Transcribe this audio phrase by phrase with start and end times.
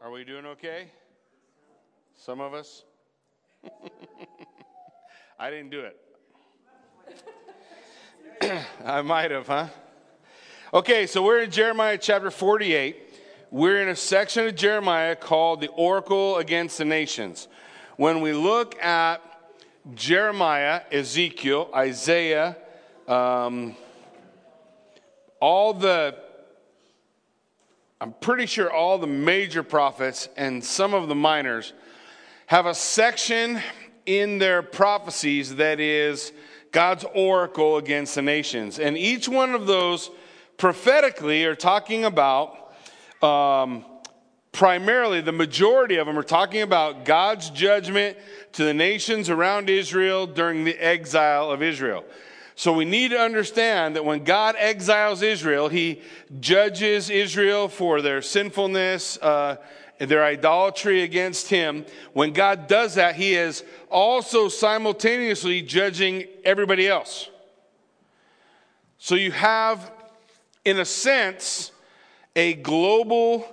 [0.00, 0.92] Are we doing okay?
[2.14, 2.84] Some of us?
[5.40, 5.96] I didn't do it.
[8.84, 9.66] I might have, huh?
[10.72, 13.12] Okay, so we're in Jeremiah chapter 48.
[13.50, 17.48] We're in a section of Jeremiah called the Oracle Against the Nations.
[17.96, 19.20] When we look at
[19.96, 22.56] Jeremiah, Ezekiel, Isaiah,
[23.08, 23.74] um,
[25.40, 26.27] all the
[28.00, 31.72] I'm pretty sure all the major prophets and some of the minors
[32.46, 33.60] have a section
[34.06, 36.32] in their prophecies that is
[36.70, 38.78] God's oracle against the nations.
[38.78, 40.12] And each one of those
[40.58, 42.72] prophetically are talking about,
[43.20, 43.84] um,
[44.52, 48.16] primarily, the majority of them are talking about God's judgment
[48.52, 52.04] to the nations around Israel during the exile of Israel.
[52.58, 56.02] So we need to understand that when God exiles Israel, he
[56.40, 59.58] judges Israel for their sinfulness, uh,
[60.00, 61.86] their idolatry against him.
[62.14, 67.30] When God does that, he is also simultaneously judging everybody else.
[68.98, 69.92] So you have,
[70.64, 71.70] in a sense,
[72.34, 73.46] a global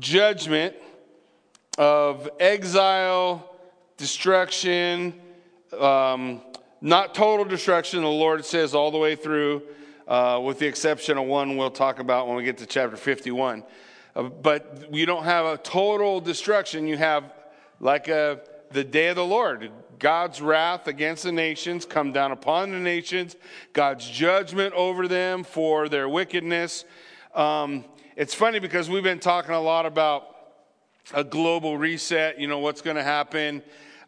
[0.00, 0.74] judgment
[1.78, 3.48] of exile,
[3.96, 5.14] destruction,
[5.78, 6.42] um,
[6.82, 9.62] not total destruction, the Lord says all the way through,
[10.08, 13.62] uh, with the exception of one we'll talk about when we get to chapter 51.
[14.16, 16.88] Uh, but you don't have a total destruction.
[16.88, 17.32] You have
[17.78, 18.40] like a,
[18.72, 19.70] the day of the Lord.
[20.00, 23.36] God's wrath against the nations come down upon the nations,
[23.72, 26.84] God's judgment over them for their wickedness.
[27.32, 27.84] Um,
[28.16, 30.26] it's funny because we've been talking a lot about
[31.14, 33.62] a global reset, you know, what's going to happen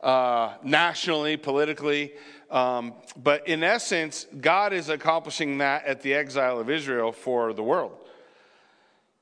[0.05, 2.13] uh, nationally, politically.
[2.55, 7.65] Um, but in essence, God is accomplishing that at the exile of Israel for the
[7.65, 7.99] world.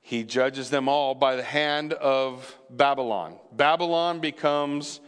[0.02, 3.39] He judges them all by the hand of Babylon.
[3.50, 5.00] Babylon becomes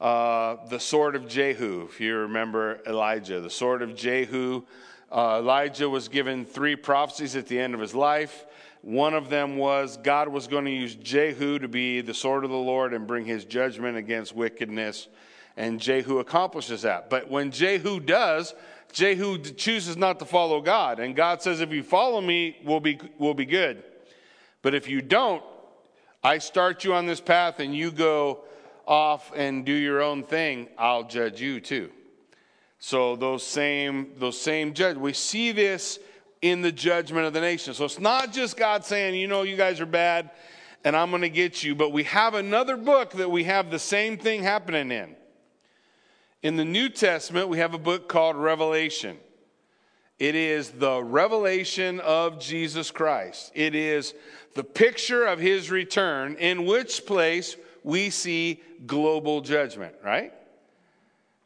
[0.00, 3.42] uh, the sword of Jehu, if you remember Elijah.
[3.42, 4.62] The sword of Jehu.
[5.12, 8.46] Uh, Elijah was given three prophecies at the end of his life.
[8.80, 12.50] One of them was God was going to use Jehu to be the sword of
[12.50, 15.08] the Lord and bring his judgment against wickedness
[15.56, 17.08] and Jehu accomplishes that.
[17.08, 18.54] But when Jehu does,
[18.92, 21.00] Jehu chooses not to follow God.
[21.00, 23.82] And God says, if you follow me, we'll be, we'll be good.
[24.62, 25.42] But if you don't,
[26.22, 28.44] I start you on this path and you go
[28.86, 31.90] off and do your own thing, I'll judge you too.
[32.78, 35.98] So those same, those same judge, we see this
[36.42, 37.74] in the judgment of the nation.
[37.74, 40.30] So it's not just God saying, you know, you guys are bad
[40.84, 43.78] and I'm going to get you, but we have another book that we have the
[43.78, 45.16] same thing happening in.
[46.42, 49.16] In the New Testament, we have a book called Revelation.
[50.18, 53.52] It is the revelation of Jesus Christ.
[53.54, 54.14] It is
[54.54, 60.32] the picture of his return, in which place we see global judgment, right?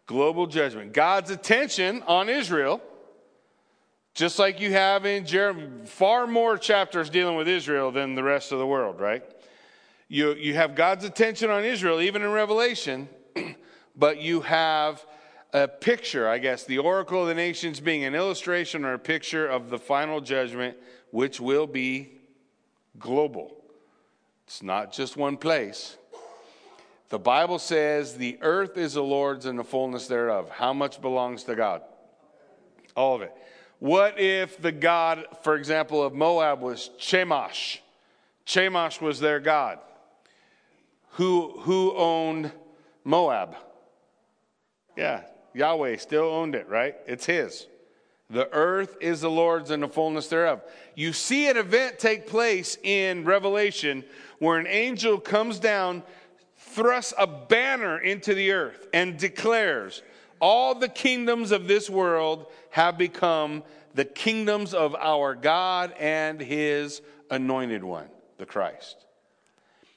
[0.06, 0.93] Global judgment.
[0.93, 2.81] God's attention on Israel,
[4.15, 8.53] just like you have in Jeremiah, far more chapters dealing with Israel than the rest
[8.53, 9.25] of the world, right?
[10.09, 13.09] You, you have God's attention on Israel, even in Revelation,
[14.00, 15.05] but you have
[15.53, 19.47] a picture, I guess, the oracle of the nations being an illustration or a picture
[19.47, 20.77] of the final judgment,
[21.11, 22.12] which will be
[22.99, 23.55] global.
[24.47, 25.99] It's not just one place.
[27.10, 30.49] The Bible says the earth is the Lord's and the fullness thereof.
[30.49, 31.83] How much belongs to God?
[32.97, 33.34] All of it.
[33.81, 37.78] What if the God, for example, of Moab was Chemosh?
[38.47, 39.78] Chemosh was their God.
[41.12, 42.53] Who, who owned
[43.05, 43.56] Moab?
[44.97, 45.23] Yeah,
[45.55, 46.97] Yahweh still owned it, right?
[47.06, 47.67] It's his.
[48.31, 50.62] The earth is the Lord's and the fullness thereof.
[50.95, 54.05] You see an event take place in Revelation
[54.39, 56.05] where an angel comes down,
[56.56, 60.03] thrusts a banner into the earth, and declares,
[60.41, 63.65] All the kingdoms of this world have become
[63.95, 68.07] the kingdoms of our God and his anointed one,
[68.39, 69.05] the Christ.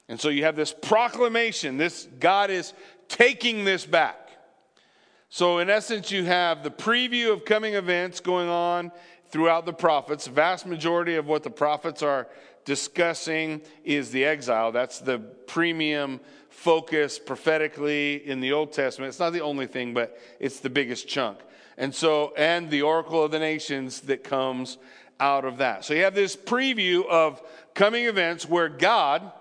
[0.09, 1.77] And so you have this proclamation.
[1.77, 2.73] This God is
[3.07, 4.22] taking this back.
[5.35, 8.91] So, in essence, you have the preview of coming events going on
[9.29, 10.27] throughout the prophets.
[10.27, 12.27] Vast majority of what the prophets are
[12.65, 14.71] discussing is the exile.
[14.71, 16.19] That's the premium
[16.49, 19.09] focus prophetically in the Old Testament.
[19.09, 21.39] It's not the only thing, but it's the biggest chunk.
[21.79, 24.77] And so, and the oracle of the nations that comes
[25.19, 25.83] out of that.
[25.83, 27.41] So you have this preview of
[27.73, 29.31] coming events where God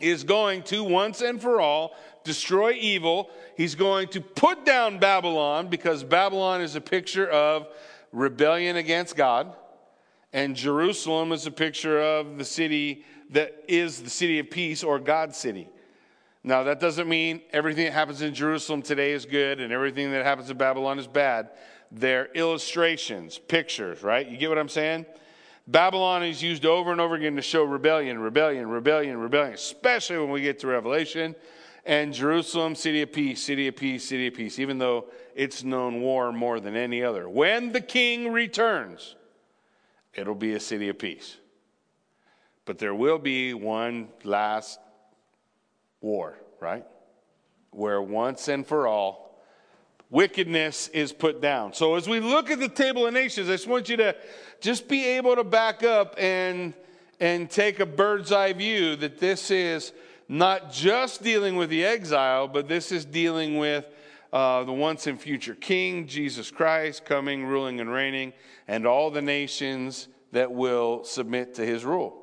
[0.00, 3.30] is going to once and for all destroy evil.
[3.56, 7.68] He's going to put down Babylon because Babylon is a picture of
[8.12, 9.54] rebellion against God.
[10.32, 14.98] And Jerusalem is a picture of the city that is the city of peace or
[14.98, 15.68] God's city.
[16.44, 20.24] Now, that doesn't mean everything that happens in Jerusalem today is good and everything that
[20.24, 21.50] happens in Babylon is bad.
[21.90, 24.26] They're illustrations, pictures, right?
[24.26, 25.06] You get what I'm saying?
[25.68, 30.30] Babylon is used over and over again to show rebellion, rebellion, rebellion, rebellion, especially when
[30.30, 31.36] we get to Revelation.
[31.84, 36.00] And Jerusalem, city of peace, city of peace, city of peace, even though it's known
[36.00, 37.28] war more than any other.
[37.28, 39.16] When the king returns,
[40.14, 41.36] it'll be a city of peace.
[42.64, 44.78] But there will be one last
[46.00, 46.84] war, right?
[47.70, 49.42] Where once and for all,
[50.08, 51.72] wickedness is put down.
[51.72, 54.14] So as we look at the table of nations, I just want you to
[54.60, 56.74] just be able to back up and,
[57.18, 59.92] and take a bird's eye view that this is
[60.32, 63.86] not just dealing with the exile, but this is dealing with
[64.32, 68.32] uh, the once and future King, Jesus Christ, coming, ruling, and reigning,
[68.66, 72.18] and all the nations that will submit to his rule.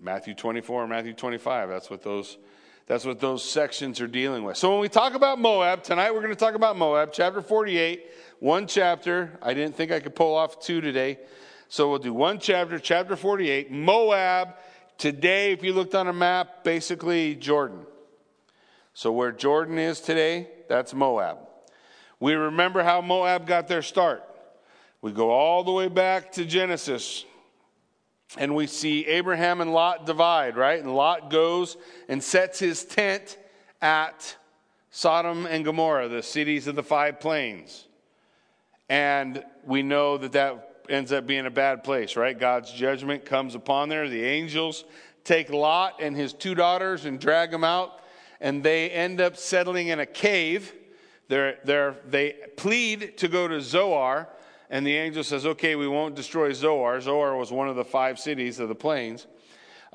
[0.00, 2.38] Matthew 24 and Matthew 25, that's what those
[2.86, 4.56] that's what those sections are dealing with.
[4.58, 8.04] So when we talk about Moab, tonight we're going to talk about Moab, chapter 48,
[8.38, 9.38] one chapter.
[9.42, 11.18] I didn't think I could pull off two today.
[11.68, 13.72] So we'll do one chapter, chapter 48.
[13.72, 14.56] Moab,
[14.98, 17.86] today, if you looked on a map, basically Jordan.
[18.92, 21.38] So where Jordan is today, that's Moab.
[22.20, 24.22] We remember how Moab got their start.
[25.02, 27.24] We go all the way back to Genesis,
[28.38, 30.80] and we see Abraham and Lot divide, right?
[30.80, 31.76] And Lot goes
[32.08, 33.36] and sets his tent
[33.82, 34.36] at
[34.90, 37.86] Sodom and Gomorrah, the cities of the five plains.
[38.88, 42.38] And we know that that ends up being a bad place, right?
[42.38, 44.08] God's judgment comes upon there.
[44.08, 44.84] The angels
[45.24, 48.00] take Lot and his two daughters and drag them out,
[48.40, 50.72] and they end up settling in a cave.
[51.28, 54.28] They're, they're, they plead to go to Zoar,
[54.70, 57.00] and the angel says, Okay, we won't destroy Zoar.
[57.00, 59.26] Zoar was one of the five cities of the plains.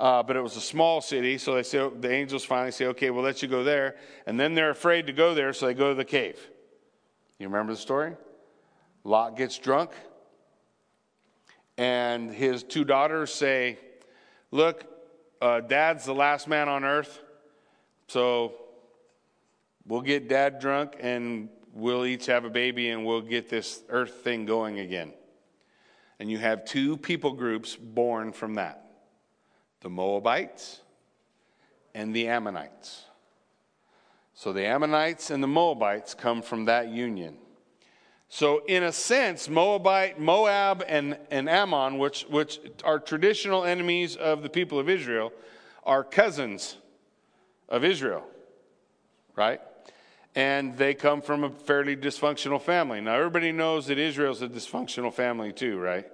[0.00, 3.10] Uh, but it was a small city, so they say the angels finally say, "Okay,
[3.10, 3.96] we'll let you go there."
[4.26, 6.40] And then they're afraid to go there, so they go to the cave.
[7.38, 8.16] You remember the story?
[9.04, 9.90] Lot gets drunk,
[11.80, 13.78] and his two daughters say,
[14.50, 14.84] "Look,
[15.40, 17.20] uh, Dad's the last man on earth,
[18.06, 18.54] so
[19.86, 24.14] we'll get Dad drunk, and we'll each have a baby and we'll get this earth
[24.22, 25.12] thing going again.
[26.18, 28.84] And you have two people groups born from that
[29.80, 30.80] the Moabites
[31.94, 33.04] and the Ammonites.
[34.34, 37.38] So the Ammonites and the Moabites come from that union.
[38.32, 44.42] So, in a sense, Moabite, Moab, and, and Ammon, which, which are traditional enemies of
[44.42, 45.32] the people of Israel,
[45.84, 46.76] are cousins
[47.68, 48.24] of Israel,
[49.36, 49.60] right?
[50.34, 53.00] and they come from a fairly dysfunctional family.
[53.00, 56.06] Now, everybody knows that Israel's a dysfunctional family too, right?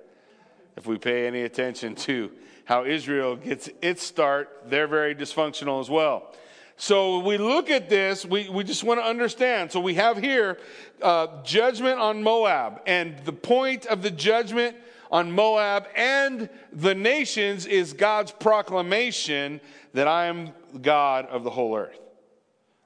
[0.77, 2.31] If we pay any attention to
[2.65, 6.33] how Israel gets its start, they're very dysfunctional as well.
[6.77, 9.73] So we look at this, we, we just want to understand.
[9.73, 10.59] So we have here
[11.01, 14.77] uh, judgment on Moab, and the point of the judgment
[15.11, 19.61] on Moab and the nations is God's proclamation
[19.95, 20.51] that I am
[20.83, 21.99] God of the whole earth.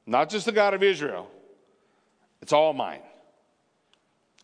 [0.06, 1.28] Not just the God of Israel,
[2.42, 3.00] it's all mine.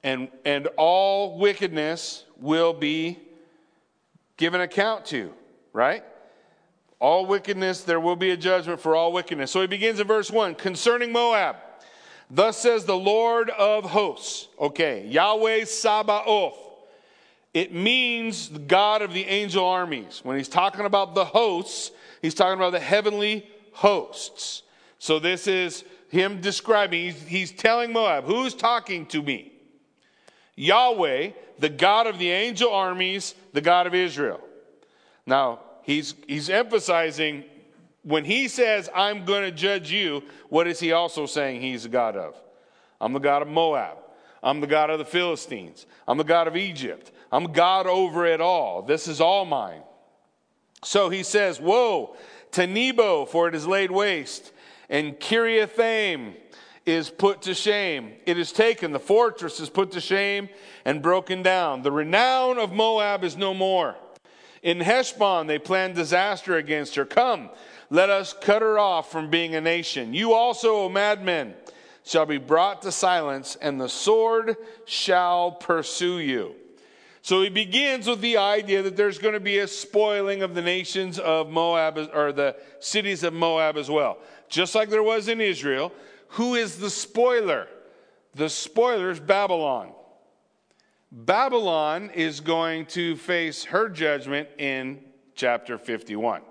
[0.02, 3.18] And, and all wickedness will be
[4.36, 5.32] given account to,
[5.72, 6.04] right?
[6.98, 9.50] All wickedness, there will be a judgment for all wickedness.
[9.50, 11.56] So he begins in verse 1 concerning Moab.
[12.30, 14.48] Thus says the Lord of hosts.
[14.58, 16.58] Okay, Yahweh Sabaoth.
[17.54, 20.20] It means the God of the angel armies.
[20.22, 24.62] When he's talking about the hosts, he's talking about the heavenly hosts.
[24.98, 29.52] So this is him describing, he's, he's telling Moab, who's talking to me?
[30.54, 34.40] Yahweh, the God of the angel armies, the God of Israel.
[35.26, 37.44] Now, he's, he's emphasizing
[38.02, 41.88] when he says, I'm going to judge you, what is he also saying he's the
[41.88, 42.36] God of?
[43.00, 43.96] I'm the God of Moab.
[44.42, 45.86] I'm the God of the Philistines.
[46.06, 47.10] I'm the God of Egypt.
[47.32, 48.82] I'm God over it all.
[48.82, 49.82] This is all mine.
[50.84, 52.16] So he says, Woe
[52.52, 54.52] to Nebo, for it is laid waste
[54.88, 56.34] and Kiriathaim
[56.84, 58.12] is put to shame.
[58.26, 60.48] It is taken, the fortress is put to shame
[60.84, 61.82] and broken down.
[61.82, 63.96] The renown of Moab is no more.
[64.66, 67.04] In Heshbon, they plan disaster against her.
[67.04, 67.50] Come,
[67.88, 70.12] let us cut her off from being a nation.
[70.12, 71.54] You also, O madmen,
[72.04, 76.54] shall be brought to silence, and the sword shall pursue you.
[77.22, 80.62] So he begins with the idea that there's going to be a spoiling of the
[80.62, 84.18] nations of Moab, or the cities of Moab as well
[84.48, 85.92] just like there was in Israel.
[86.30, 87.68] Who is the spoiler?
[88.34, 89.92] The spoiler is Babylon.
[91.18, 94.98] Babylon is going to face her judgment in
[95.34, 96.42] chapter 51.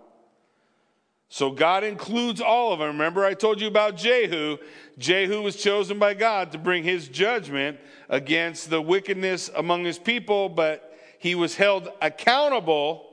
[1.30, 2.88] So God includes all of them.
[2.88, 4.58] Remember, I told you about Jehu.
[4.98, 7.78] Jehu was chosen by God to bring his judgment
[8.10, 13.06] against the wickedness among his people, but he was held accountable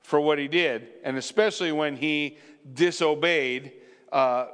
[0.00, 2.38] for what he did, and especially when he
[2.72, 3.72] disobeyed
[4.12, 4.46] uh,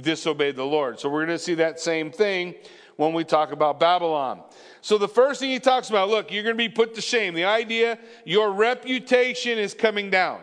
[0.00, 0.98] disobeyed the Lord.
[0.98, 2.54] So we're going to see that same thing
[3.00, 4.42] when we talk about Babylon.
[4.82, 7.32] So the first thing he talks about, look, you're going to be put to shame.
[7.32, 10.42] The idea, your reputation is coming down.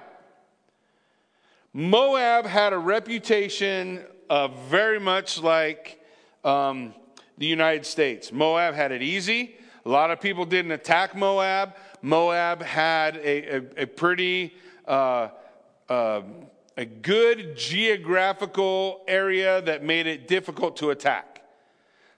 [1.71, 4.03] Moab had a reputation
[4.69, 6.01] very much like
[6.43, 6.95] um,
[7.37, 8.31] the United States.
[8.31, 9.55] Moab had it easy.
[9.85, 11.75] A lot of people didn't attack Moab.
[12.01, 14.55] Moab had a, a, a pretty
[14.87, 15.29] uh,
[15.89, 16.21] uh,
[16.75, 21.36] a good geographical area that made it difficult to attack.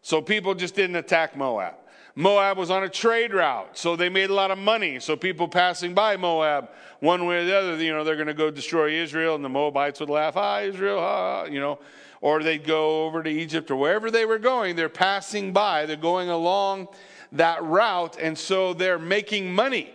[0.01, 1.75] So people just didn't attack Moab.
[2.15, 5.00] Moab was on a trade route, so they made a lot of money.
[5.00, 8.34] So people passing by Moab, one way or the other, you know, they're going to
[8.34, 11.79] go destroy Israel, and the Moabites would laugh, ah, Israel, ah, you know.
[12.22, 14.75] Or they'd go over to Egypt or wherever they were going.
[14.75, 16.89] They're passing by, they're going along
[17.32, 19.94] that route, and so they're making money.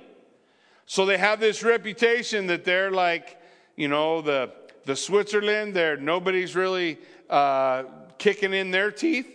[0.86, 3.38] So they have this reputation that they're like,
[3.76, 4.50] you know, the,
[4.86, 7.84] the Switzerland, there nobody's really uh,
[8.16, 9.33] kicking in their teeth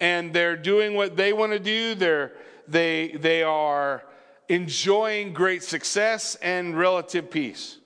[0.00, 1.94] and they're doing what they want to do.
[1.94, 2.32] They're,
[2.68, 4.04] they, they are
[4.48, 7.78] enjoying great success and relative peace.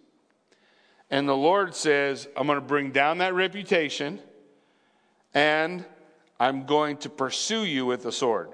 [1.10, 4.20] And the Lord says, I'm going to bring down that reputation
[5.34, 5.84] and
[6.38, 8.50] I'm going to pursue you with the sword.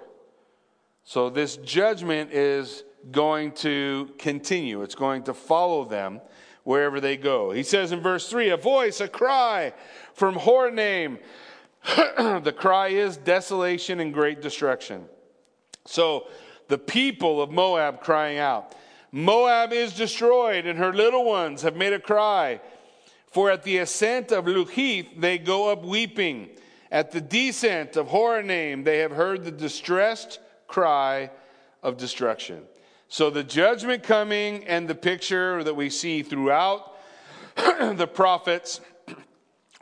[1.04, 2.82] So this judgment is
[3.12, 6.20] going to continue, it's going to follow them
[6.64, 7.52] wherever they go.
[7.52, 9.72] He says in verse 3 a voice, a cry
[10.14, 11.18] from Horonaim
[12.42, 15.04] the cry is desolation and great destruction.
[15.84, 16.26] So
[16.68, 18.74] the people of Moab crying out,
[19.12, 22.60] Moab is destroyed, and her little ones have made a cry.
[23.28, 26.50] For at the ascent of Luhith they go up weeping.
[26.90, 31.30] At the descent of Horonaim they have heard the distressed cry
[31.82, 32.62] of destruction.
[33.08, 36.96] So the judgment coming and the picture that we see throughout
[37.56, 38.80] the prophets,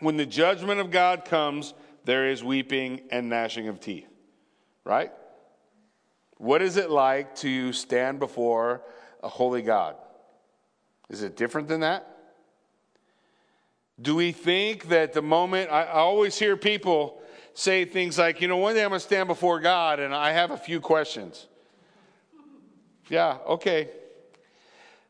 [0.00, 1.73] when the judgment of God comes,
[2.04, 4.08] there is weeping and gnashing of teeth,
[4.84, 5.12] right?
[6.37, 8.82] What is it like to stand before
[9.23, 9.96] a holy God?
[11.08, 12.11] Is it different than that?
[14.00, 17.20] Do we think that the moment, I, I always hear people
[17.54, 20.32] say things like, you know, one day I'm going to stand before God and I
[20.32, 21.46] have a few questions.
[23.08, 23.88] Yeah, okay.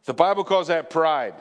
[0.04, 1.34] The Bible calls that pride.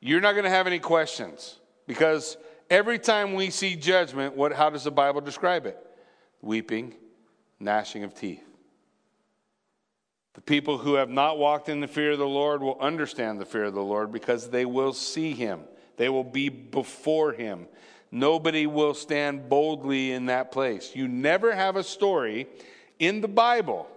[0.00, 2.38] You're not going to have any questions because
[2.70, 5.78] Every time we see judgment, what, how does the Bible describe it?
[6.42, 6.94] Weeping,
[7.58, 8.44] gnashing of teeth.
[10.34, 13.46] The people who have not walked in the fear of the Lord will understand the
[13.46, 15.62] fear of the Lord because they will see him.
[15.96, 17.66] They will be before him.
[18.10, 20.94] Nobody will stand boldly in that place.
[20.94, 22.46] You never have a story
[22.98, 23.88] in the Bible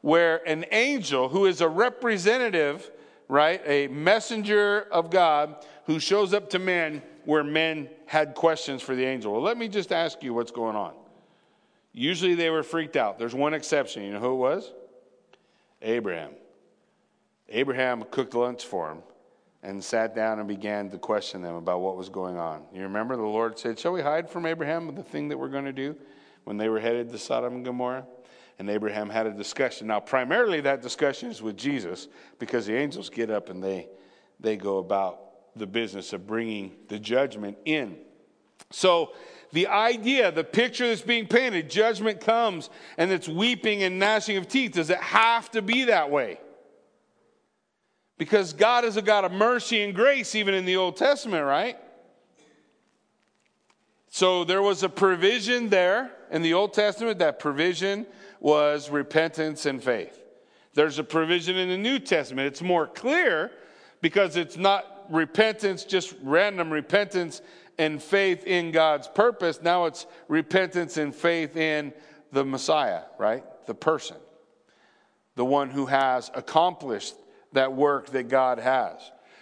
[0.00, 2.90] where an angel who is a representative,
[3.28, 5.56] right, a messenger of God
[5.86, 9.32] who shows up to men where men had questions for the angel.
[9.32, 10.94] Well, let me just ask you what's going on.
[11.92, 13.18] Usually they were freaked out.
[13.18, 14.02] There's one exception.
[14.02, 14.72] You know who it was?
[15.80, 16.32] Abraham.
[17.48, 18.98] Abraham cooked lunch for him
[19.62, 22.62] and sat down and began to question them about what was going on.
[22.74, 25.64] You remember the Lord said, Shall we hide from Abraham the thing that we're going
[25.64, 25.96] to do
[26.44, 28.06] when they were headed to Sodom and Gomorrah?
[28.58, 29.86] And Abraham had a discussion.
[29.86, 33.88] Now, primarily that discussion is with Jesus because the angels get up and they,
[34.38, 35.18] they go about
[35.56, 37.96] the business of bringing the judgment in.
[38.70, 39.12] So,
[39.52, 44.48] the idea, the picture that's being painted, judgment comes and it's weeping and gnashing of
[44.48, 44.72] teeth.
[44.72, 46.40] Does it have to be that way?
[48.18, 51.78] Because God is a God of mercy and grace, even in the Old Testament, right?
[54.10, 57.20] So there was a provision there in the Old Testament.
[57.20, 58.06] That provision
[58.40, 60.20] was repentance and faith.
[60.74, 62.48] There's a provision in the New Testament.
[62.48, 63.52] It's more clear
[64.00, 67.42] because it's not repentance, just random repentance
[67.78, 69.60] and faith in God's purpose.
[69.62, 71.92] Now it's repentance and faith in
[72.32, 73.44] the Messiah, right?
[73.66, 74.16] The person,
[75.36, 77.14] the one who has accomplished
[77.52, 78.98] that work that God has.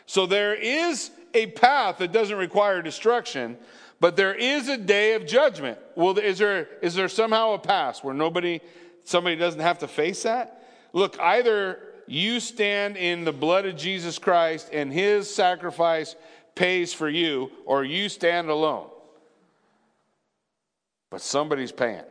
[0.06, 3.56] So there is a path that doesn't require destruction,
[4.00, 5.78] but there is a day of judgment.
[5.94, 8.60] Well, is there, is there somehow a path where nobody,
[9.04, 10.68] somebody doesn't have to face that?
[10.92, 11.78] Look, either
[12.12, 16.16] you stand in the blood of Jesus Christ and his sacrifice
[16.54, 18.88] pays for you, or you stand alone.
[21.10, 22.04] But somebody's paying.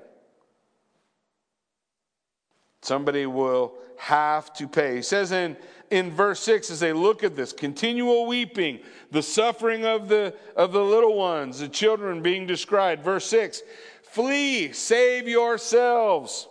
[2.81, 4.95] Somebody will have to pay.
[4.95, 5.55] He says in,
[5.91, 8.79] in verse 6 as they look at this continual weeping,
[9.11, 13.03] the suffering of the, of the little ones, the children being described.
[13.03, 13.61] Verse 6
[14.01, 16.47] Flee, save yourselves.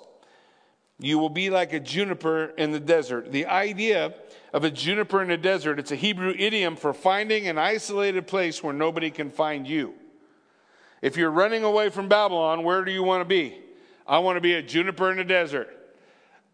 [1.01, 3.33] You will be like a juniper in the desert.
[3.33, 4.15] The idea
[4.53, 8.63] of a juniper in the desert, it's a Hebrew idiom for finding an isolated place
[8.63, 9.95] where nobody can find you.
[11.01, 13.59] If you're running away from Babylon, where do you want to be?
[14.07, 15.71] I want to be a juniper in the desert,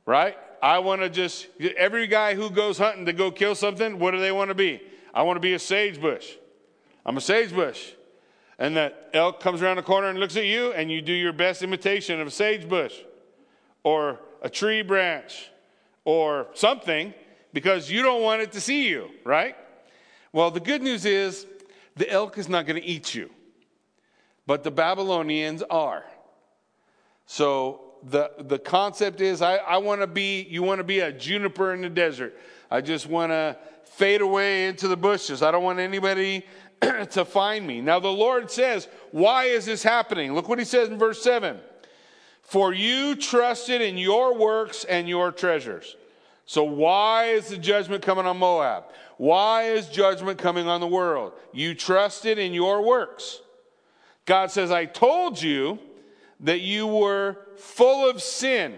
[0.04, 0.36] right?
[0.62, 4.20] I want to just, every guy who goes hunting to go kill something, what do
[4.20, 4.80] they want to be?
[5.12, 6.34] I want to be a sage bush.
[7.04, 7.92] I'm a sage bush.
[8.58, 11.32] And that elk comes around the corner and looks at you, and you do your
[11.32, 12.94] best imitation of a sage bush
[13.82, 15.50] or a tree branch
[16.04, 17.12] or something
[17.52, 19.56] because you don't want it to see you, right?
[20.32, 21.44] Well, the good news is
[21.96, 23.28] the elk is not going to eat you,
[24.46, 26.04] but the Babylonians are.
[27.26, 31.10] So the, the concept is I, I want to be, you want to be a
[31.10, 32.38] juniper in the desert.
[32.70, 35.42] I just want to fade away into the bushes.
[35.42, 36.46] I don't want anybody
[37.10, 37.80] to find me.
[37.80, 40.34] Now, the Lord says, Why is this happening?
[40.34, 41.58] Look what he says in verse 7
[42.46, 45.96] For you trusted in your works and your treasures.
[46.44, 48.84] So, why is the judgment coming on Moab?
[49.16, 51.32] Why is judgment coming on the world?
[51.52, 53.40] You trusted in your works.
[54.26, 55.80] God says, I told you
[56.40, 58.76] that you were full of sin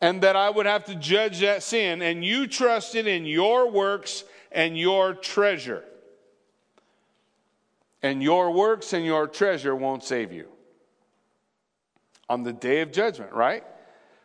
[0.00, 4.24] and that I would have to judge that sin, and you trusted in your works
[4.50, 5.84] and your treasure.
[8.02, 10.48] And your works and your treasure won't save you
[12.32, 13.62] on the day of judgment, right?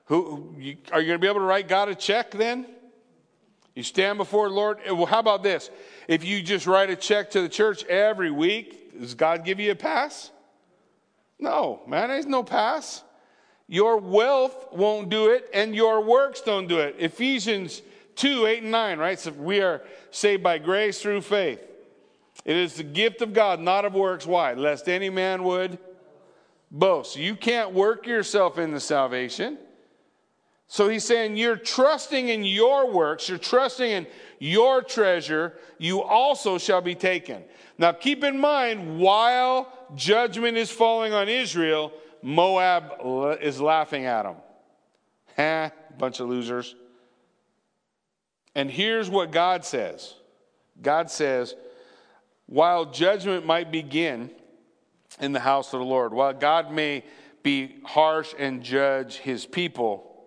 [0.05, 2.65] Who, you, are you going to be able to write God a check then?
[3.75, 4.79] You stand before the Lord.
[4.85, 5.69] Eh, well, how about this?
[6.07, 9.71] If you just write a check to the church every week, does God give you
[9.71, 10.31] a pass?
[11.37, 13.03] No, man, there's no pass.
[13.67, 16.95] Your wealth won't do it, and your works don't do it.
[16.99, 17.81] Ephesians
[18.15, 19.19] 2 8 and 9, right?
[19.19, 21.59] So we are saved by grace through faith.
[22.45, 24.25] It is the gift of God, not of works.
[24.25, 24.53] Why?
[24.53, 25.77] Lest any man would
[26.71, 27.15] boast.
[27.15, 29.57] You can't work yourself into salvation.
[30.67, 34.07] So he's saying you're trusting in your works, you're trusting in
[34.39, 37.43] your treasure, you also shall be taken.
[37.77, 44.35] Now keep in mind, while judgment is falling on Israel, Moab is laughing at them.
[45.37, 46.75] Ha, eh, bunch of losers.
[48.55, 50.15] And here's what God says
[50.81, 51.55] God says,
[52.47, 54.31] while judgment might begin
[55.19, 57.03] in the house of the Lord, while God may
[57.43, 60.25] be harsh and judge his people,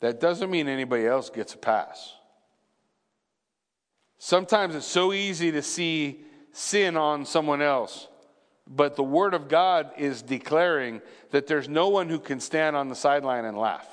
[0.00, 2.12] that doesn't mean anybody else gets a pass.
[4.18, 8.08] Sometimes it's so easy to see sin on someone else,
[8.66, 12.88] but the Word of God is declaring that there's no one who can stand on
[12.88, 13.88] the sideline and laugh.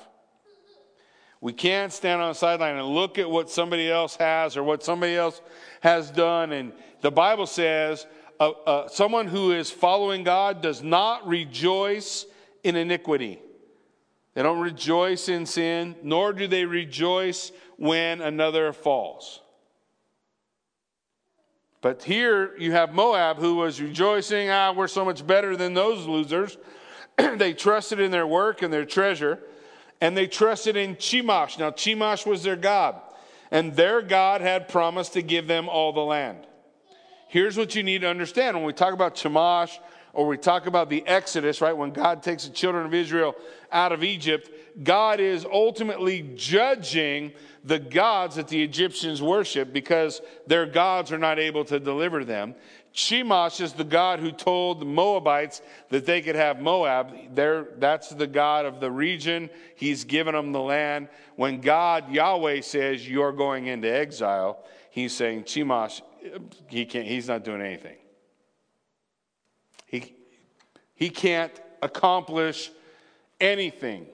[1.42, 4.84] We can't stand on the sideline and look at what somebody else has or what
[4.84, 5.40] somebody else
[5.80, 6.52] has done.
[6.52, 8.06] And the Bible says
[8.42, 12.26] uh, uh, someone who is following God does not rejoice
[12.64, 13.40] in iniquity.
[14.34, 19.40] They don't rejoice in sin, nor do they rejoice when another falls.
[21.82, 26.06] But here you have Moab who was rejoicing, ah, we're so much better than those
[26.06, 26.58] losers.
[27.36, 29.38] they trusted in their work and their treasure,
[30.00, 31.60] and they trusted in Chemosh.
[31.60, 33.00] Now, Chemosh was their God,
[33.52, 36.46] and their God had promised to give them all the land.
[37.32, 39.78] Here's what you need to understand when we talk about Chemosh
[40.12, 41.74] or we talk about the Exodus, right?
[41.74, 43.34] When God takes the children of Israel
[43.72, 44.50] out of Egypt,
[44.82, 47.32] God is ultimately judging
[47.64, 52.54] the gods that the Egyptians worship because their gods are not able to deliver them.
[52.92, 57.34] Chemosh is the God who told the Moabites that they could have Moab.
[57.34, 59.48] They're, that's the God of the region.
[59.74, 61.08] He's given them the land.
[61.36, 66.02] When God, Yahweh, says you're going into exile, he's saying, Chemosh,
[66.68, 67.96] he can't, he's not doing anything.
[69.86, 70.14] He,
[70.94, 72.70] he can't accomplish
[73.40, 74.06] anything.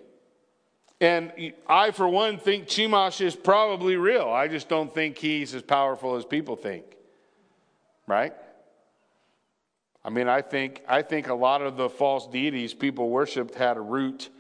[1.01, 1.33] And
[1.67, 4.29] I, for one, think Chemosh is probably real.
[4.29, 6.85] I just don't think he's as powerful as people think.
[8.07, 8.35] Right?
[10.05, 13.77] I mean, I think, I think a lot of the false deities people worshiped had
[13.77, 14.31] a root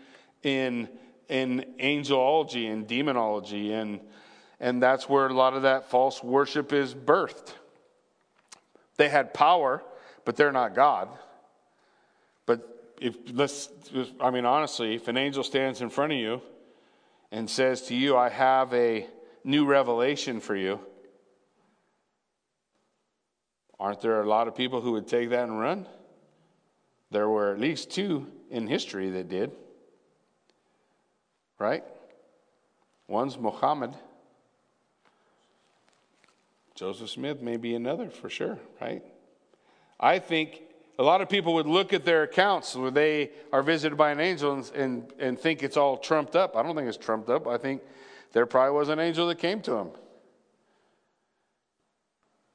[0.44, 0.88] in,
[1.28, 4.00] in angelology and demonology, and,
[4.60, 7.54] and that's where a lot of that false worship is birthed.
[8.96, 9.82] They had power,
[10.24, 11.08] but they're not God
[12.46, 13.70] But if let's,
[14.20, 16.42] I mean, honestly, if an angel stands in front of you
[17.30, 19.06] and says to you, I have a
[19.44, 20.80] new revelation for you,
[23.78, 25.86] aren't there a lot of people who would take that and run?
[27.10, 29.52] There were at least two in history that did.
[31.58, 31.84] Right?
[33.06, 33.94] One's Muhammad.
[36.78, 39.02] Joseph Smith may be another for sure, right?
[39.98, 40.62] I think
[40.96, 44.20] a lot of people would look at their accounts where they are visited by an
[44.20, 46.56] angel and, and, and think it's all trumped up.
[46.56, 47.48] I don't think it's trumped up.
[47.48, 47.82] I think
[48.32, 49.88] there probably was an angel that came to him.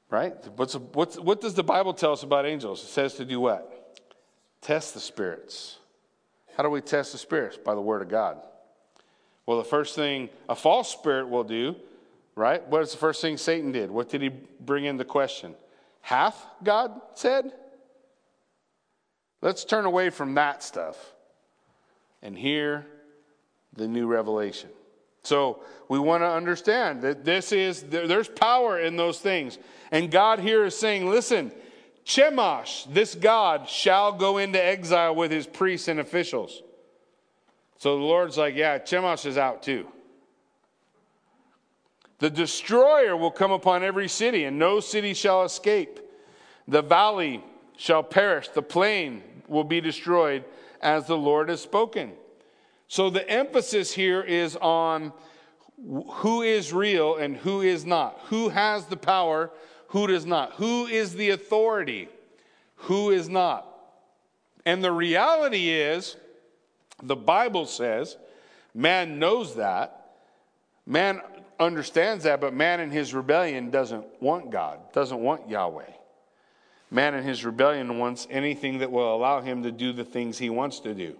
[0.08, 0.34] Right?
[0.56, 2.82] What's, what's, what does the Bible tell us about angels?
[2.82, 4.00] It says to do what?
[4.62, 5.76] Test the spirits.
[6.56, 7.58] How do we test the spirits?
[7.58, 8.38] By the Word of God.
[9.44, 11.76] Well, the first thing a false spirit will do,
[12.36, 12.66] right?
[12.68, 13.90] What is the first thing Satan did?
[13.90, 15.54] What did he bring into question?
[16.00, 17.52] Hath God said?
[19.40, 20.96] Let's turn away from that stuff
[22.22, 22.86] and hear
[23.74, 24.70] the new revelation.
[25.22, 29.58] So we want to understand that this is, there's power in those things.
[29.90, 31.52] And God here is saying, listen,
[32.04, 36.62] Chemosh, this God, shall go into exile with his priests and officials.
[37.78, 39.86] So the Lord's like, yeah, Chemosh is out too.
[42.18, 46.00] The destroyer will come upon every city, and no city shall escape.
[46.68, 47.44] The valley
[47.76, 50.44] shall perish, the plain will be destroyed,
[50.80, 52.12] as the Lord has spoken.
[52.88, 55.12] So the emphasis here is on
[55.78, 59.50] who is real and who is not, who has the power,
[59.88, 62.08] who does not, who is the authority,
[62.76, 63.66] who is not.
[64.64, 66.16] And the reality is,
[67.02, 68.16] the Bible says,
[68.74, 70.12] man knows that,
[70.86, 71.20] man
[71.58, 75.90] understands that, but man in his rebellion doesn't want God, doesn't want Yahweh.
[76.90, 80.50] Man in his rebellion wants anything that will allow him to do the things he
[80.50, 81.16] wants to do.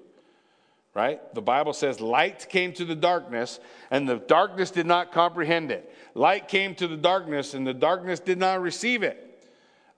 [0.95, 1.21] Right?
[1.35, 3.59] The Bible says light came to the darkness,
[3.91, 5.93] and the darkness did not comprehend it.
[6.15, 9.21] Light came to the darkness, and the darkness did not receive it.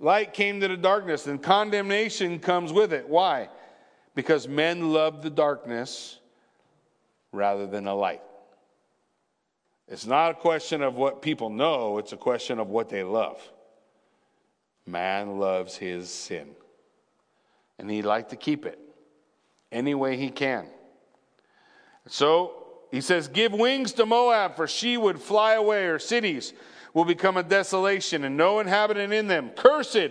[0.00, 3.06] Light came to the darkness, and condemnation comes with it.
[3.08, 3.50] Why?
[4.14, 6.18] Because men love the darkness
[7.32, 8.22] rather than the light.
[9.88, 13.40] It's not a question of what people know, it's a question of what they love.
[14.84, 16.50] Man loves his sin,
[17.78, 18.78] and he'd like to keep it
[19.70, 20.66] any way he can.
[22.08, 25.86] So he says, Give wings to Moab, for she would fly away.
[25.86, 26.52] Her cities
[26.94, 29.50] will become a desolation, and no inhabitant in them.
[29.50, 30.10] Cursed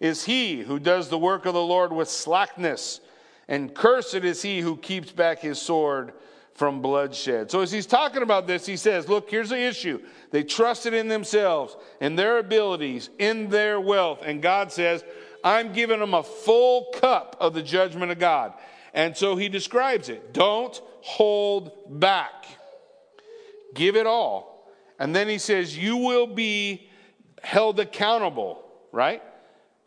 [0.00, 3.00] is he who does the work of the Lord with slackness,
[3.48, 6.12] and cursed is he who keeps back his sword
[6.54, 7.50] from bloodshed.
[7.50, 10.00] So, as he's talking about this, he says, Look, here's the issue.
[10.30, 14.20] They trusted in themselves, in their abilities, in their wealth.
[14.24, 15.04] And God says,
[15.42, 18.52] I'm giving them a full cup of the judgment of God.
[18.92, 22.46] And so he describes it don't hold back,
[23.74, 24.70] give it all.
[24.98, 26.90] And then he says, You will be
[27.42, 29.22] held accountable, right?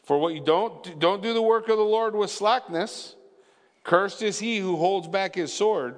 [0.04, 3.16] For what you don't, don't do the work of the Lord with slackness.
[3.84, 5.98] Cursed is he who holds back his sword.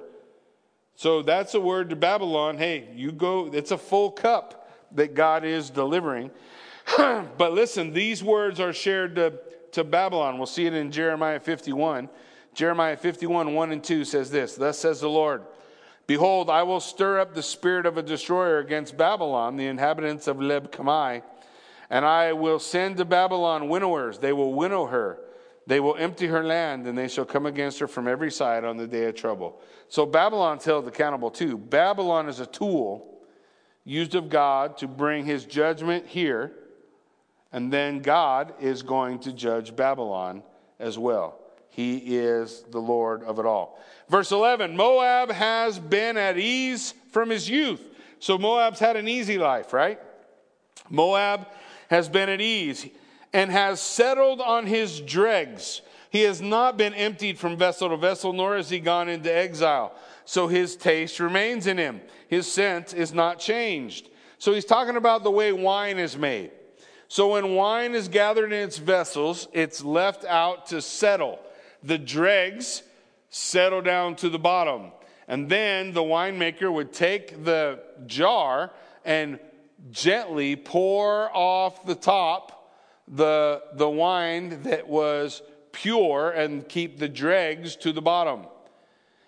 [0.96, 2.56] So that's a word to Babylon.
[2.56, 6.30] Hey, you go, it's a full cup that God is delivering.
[6.96, 9.34] but listen, these words are shared to,
[9.72, 10.38] to Babylon.
[10.38, 12.08] We'll see it in Jeremiah 51.
[12.54, 15.42] Jeremiah 51, 1 and 2 says this Thus says the Lord
[16.06, 20.38] Behold, I will stir up the spirit of a destroyer against Babylon, the inhabitants of
[20.38, 21.22] Leb Kamai,
[21.90, 24.18] and I will send to Babylon winnowers.
[24.18, 25.18] They will winnow her
[25.66, 28.76] they will empty her land, and they shall come against her from every side on
[28.76, 29.60] the day of trouble.
[29.88, 31.58] So Babylon's held accountable too.
[31.58, 33.16] Babylon is a tool
[33.84, 36.52] used of God to bring his judgment here,
[37.52, 40.42] and then God is going to judge Babylon
[40.78, 41.40] as well.
[41.68, 43.78] He is the Lord of it all.
[44.08, 47.82] Verse 11 Moab has been at ease from his youth.
[48.18, 50.00] So Moab's had an easy life, right?
[50.88, 51.48] Moab
[51.90, 52.86] has been at ease
[53.36, 55.82] and has settled on his dregs.
[56.08, 59.94] He has not been emptied from vessel to vessel, nor has he gone into exile.
[60.24, 62.00] So his taste remains in him.
[62.28, 64.08] His scent is not changed.
[64.38, 66.50] So he's talking about the way wine is made.
[67.08, 71.38] So when wine is gathered in its vessels, it's left out to settle.
[71.82, 72.84] The dregs
[73.28, 74.92] settle down to the bottom.
[75.28, 78.72] And then the winemaker would take the jar
[79.04, 79.38] and
[79.90, 82.56] gently pour off the top
[83.08, 85.42] the, the wine that was
[85.72, 88.46] pure and keep the dregs to the bottom.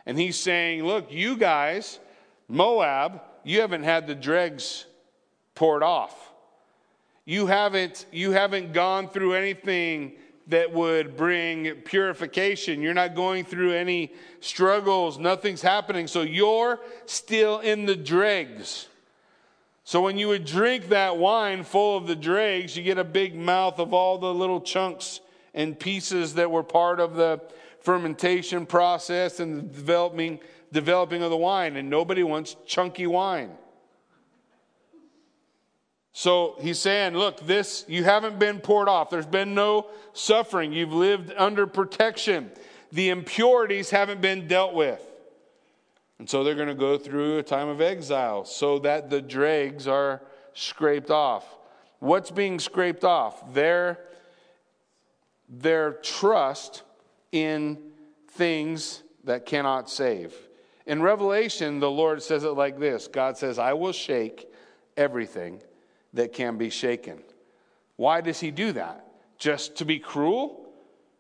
[0.07, 1.99] And he's saying, Look, you guys,
[2.49, 4.87] Moab, you haven't had the dregs
[5.55, 6.33] poured off.
[7.25, 10.12] You haven't, you haven't gone through anything
[10.47, 12.81] that would bring purification.
[12.81, 15.19] You're not going through any struggles.
[15.19, 16.07] Nothing's happening.
[16.07, 18.88] So you're still in the dregs.
[19.88, 23.35] So when you would drink that wine full of the dregs, you get a big
[23.35, 25.22] mouth of all the little chunks
[25.55, 27.40] and pieces that were part of the
[27.81, 30.40] fermentation process and the developing
[30.72, 33.51] developing of the wine, and nobody wants chunky wine.
[36.12, 39.09] So he's saying, look, this, you haven't been poured off.
[39.09, 40.70] There's been no suffering.
[40.70, 42.51] You've lived under protection.
[42.92, 45.01] The impurities haven't been dealt with.
[46.18, 49.87] And so they're going to go through a time of exile so that the dregs
[49.87, 51.44] are scraped off.
[52.00, 53.54] What's being scraped off?
[53.54, 54.00] Their,
[55.48, 56.83] their trust
[57.31, 57.78] in
[58.33, 60.35] things that cannot save.
[60.87, 64.50] In Revelation, the Lord says it like this God says, I will shake
[64.96, 65.61] everything
[66.14, 67.20] that can be shaken.
[67.96, 69.04] Why does he do that?
[69.38, 70.66] Just to be cruel?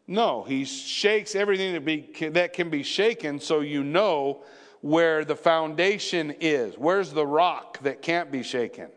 [0.06, 4.42] No, he shakes everything that, be, that can be shaken so you know
[4.80, 6.76] where the foundation is.
[6.76, 8.88] Where's the rock that can't be shaken?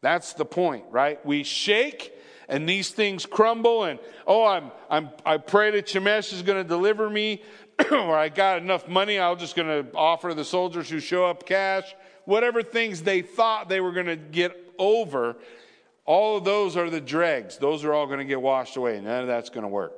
[0.00, 1.24] That's the point, right?
[1.24, 2.14] We shake
[2.48, 6.68] and these things crumble and oh I'm, I'm i pray that Chemosh is going to
[6.68, 7.42] deliver me
[7.90, 11.46] or I got enough money I'm just going to offer the soldiers who show up
[11.46, 11.94] cash
[12.24, 15.36] whatever things they thought they were going to get over
[16.04, 19.22] all of those are the dregs those are all going to get washed away none
[19.22, 19.94] of that's going to work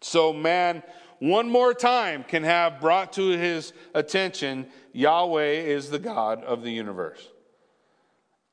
[0.00, 0.82] so man
[1.30, 6.70] one more time can have brought to his attention Yahweh is the God of the
[6.70, 7.28] universe.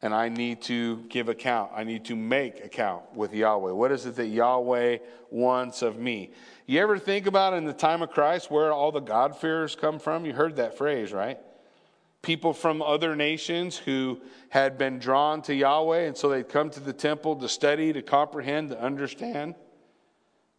[0.02, 1.72] And I need to give account.
[1.76, 3.72] I need to make account with Yahweh.
[3.72, 6.32] What is it that Yahweh wants of me?
[6.66, 10.26] You ever think about in the time of Christ where all the God-fearers come from?
[10.26, 11.40] You heard that phrase, right?
[12.22, 16.80] People from other nations who had been drawn to Yahweh, and so they'd come to
[16.80, 19.56] the temple to study, to comprehend, to understand.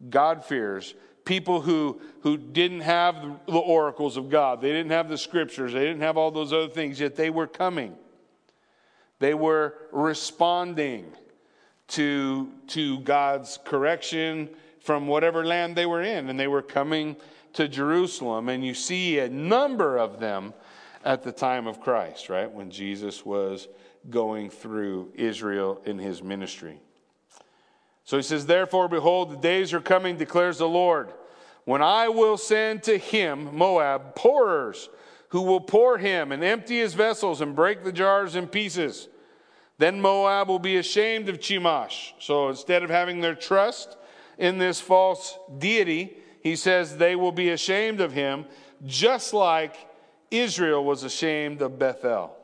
[0.09, 0.93] God-fearers
[1.25, 5.85] people who, who didn't have the oracles of God, they didn't have the scriptures, they
[5.85, 7.95] didn't have all those other things, yet they were coming.
[9.19, 11.05] They were responding
[11.89, 17.15] to, to God's correction from whatever land they were in, and they were coming
[17.53, 18.49] to Jerusalem.
[18.49, 20.53] And you see a number of them
[21.05, 22.51] at the time of Christ, right?
[22.51, 23.67] When Jesus was
[24.09, 26.81] going through Israel in his ministry.
[28.03, 31.13] So he says, Therefore, behold, the days are coming, declares the Lord,
[31.65, 34.89] when I will send to him, Moab, pourers
[35.29, 39.07] who will pour him and empty his vessels and break the jars in pieces.
[39.77, 42.11] Then Moab will be ashamed of Chemosh.
[42.19, 43.97] So instead of having their trust
[44.37, 48.45] in this false deity, he says they will be ashamed of him,
[48.85, 49.75] just like
[50.29, 52.35] Israel was ashamed of Bethel.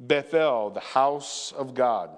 [0.00, 2.10] Bethel, the house of God.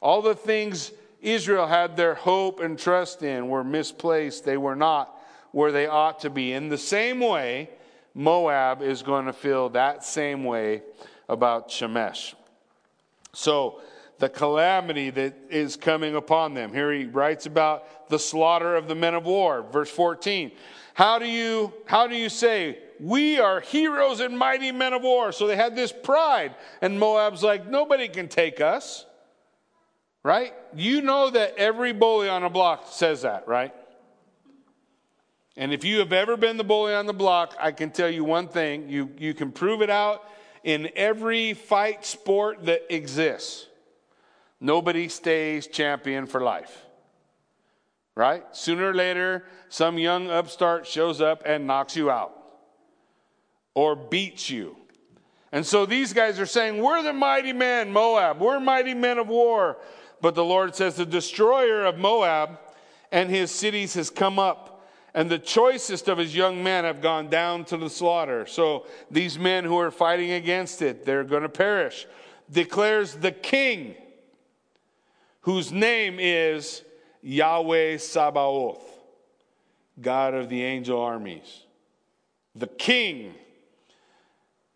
[0.00, 4.44] All the things Israel had their hope and trust in were misplaced.
[4.44, 5.16] They were not
[5.52, 6.52] where they ought to be.
[6.52, 7.70] In the same way,
[8.14, 10.82] Moab is going to feel that same way
[11.28, 12.34] about Chemosh.
[13.32, 13.80] So,
[14.20, 16.72] the calamity that is coming upon them.
[16.72, 20.52] Here he writes about the slaughter of the men of war, verse 14.
[20.94, 25.32] How do you how do you say we are heroes and mighty men of war?
[25.32, 29.06] So they had this pride and Moab's like nobody can take us.
[30.22, 30.52] Right?
[30.74, 33.74] You know that every bully on a block says that, right?
[35.56, 38.24] And if you have ever been the bully on the block, I can tell you
[38.24, 40.24] one thing you, you can prove it out
[40.62, 43.66] in every fight sport that exists.
[44.60, 46.84] Nobody stays champion for life.
[48.14, 48.44] Right?
[48.52, 52.36] Sooner or later, some young upstart shows up and knocks you out
[53.74, 54.76] or beats you.
[55.52, 58.40] And so these guys are saying, We're the mighty men, Moab.
[58.40, 59.78] We're mighty men of war.
[60.20, 62.58] But the Lord says, The destroyer of Moab
[63.12, 67.28] and his cities has come up, and the choicest of his young men have gone
[67.28, 68.46] down to the slaughter.
[68.46, 72.06] So these men who are fighting against it, they're going to perish.
[72.50, 73.94] Declares the king,
[75.42, 76.82] whose name is
[77.22, 78.82] Yahweh Sabaoth,
[80.00, 81.64] God of the angel armies.
[82.54, 83.34] The king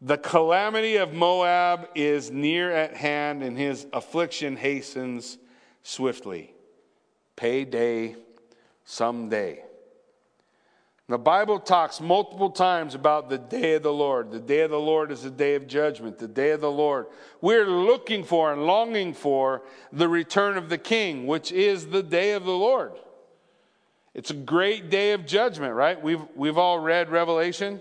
[0.05, 5.38] the calamity of Moab is near at hand, and his affliction hastens
[5.83, 6.55] swiftly.
[7.37, 8.17] Payday
[8.85, 9.64] someday.
[11.09, 14.31] The Bible talks multiple times about the day of the Lord.
[14.31, 17.07] The day of the Lord is the day of judgment, the day of the Lord.
[17.40, 22.33] We're looking for and longing for the return of the King, which is the day
[22.33, 22.93] of the Lord.
[24.12, 26.01] It's a great day of judgment, right?
[26.01, 27.81] We've, we've all read Revelation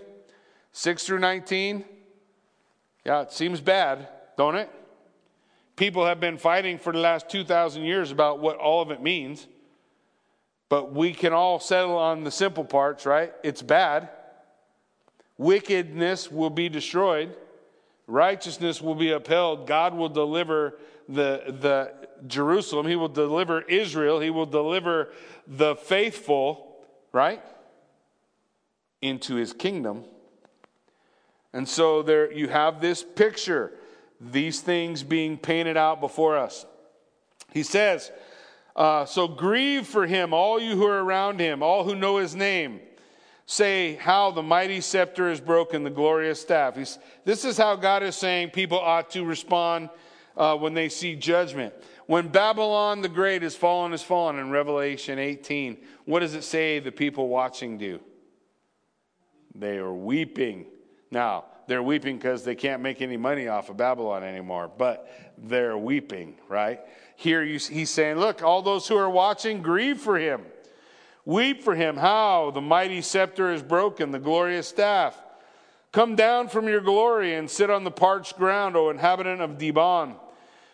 [0.72, 1.84] 6 through 19.
[3.04, 4.70] Yeah, it seems bad, don't it?
[5.76, 9.46] People have been fighting for the last 2,000 years about what all of it means.
[10.68, 13.32] But we can all settle on the simple parts, right?
[13.42, 14.08] It's bad.
[15.36, 17.36] Wickedness will be destroyed.
[18.06, 19.66] Righteousness will be upheld.
[19.66, 21.92] God will deliver the, the
[22.26, 22.86] Jerusalem.
[22.86, 24.20] He will deliver Israel.
[24.20, 25.10] He will deliver
[25.46, 26.76] the faithful,
[27.12, 27.42] right?
[29.04, 30.04] into his kingdom.
[31.54, 33.72] And so there you have this picture,
[34.20, 36.66] these things being painted out before us.
[37.52, 38.10] He says,
[38.74, 42.34] uh, So grieve for him, all you who are around him, all who know his
[42.34, 42.80] name.
[43.46, 46.76] Say how the mighty scepter is broken, the glorious staff.
[46.76, 49.90] He's, this is how God is saying people ought to respond
[50.36, 51.72] uh, when they see judgment.
[52.06, 56.80] When Babylon the Great is fallen, is fallen in Revelation 18, what does it say
[56.80, 58.00] the people watching do?
[59.54, 60.66] They are weeping.
[61.14, 65.78] Now, they're weeping because they can't make any money off of Babylon anymore, but they're
[65.78, 66.80] weeping, right?
[67.16, 70.42] Here he's saying, Look, all those who are watching, grieve for him.
[71.24, 71.96] Weep for him.
[71.96, 72.50] How?
[72.50, 75.16] The mighty scepter is broken, the glorious staff.
[75.92, 80.16] Come down from your glory and sit on the parched ground, O inhabitant of Dibon.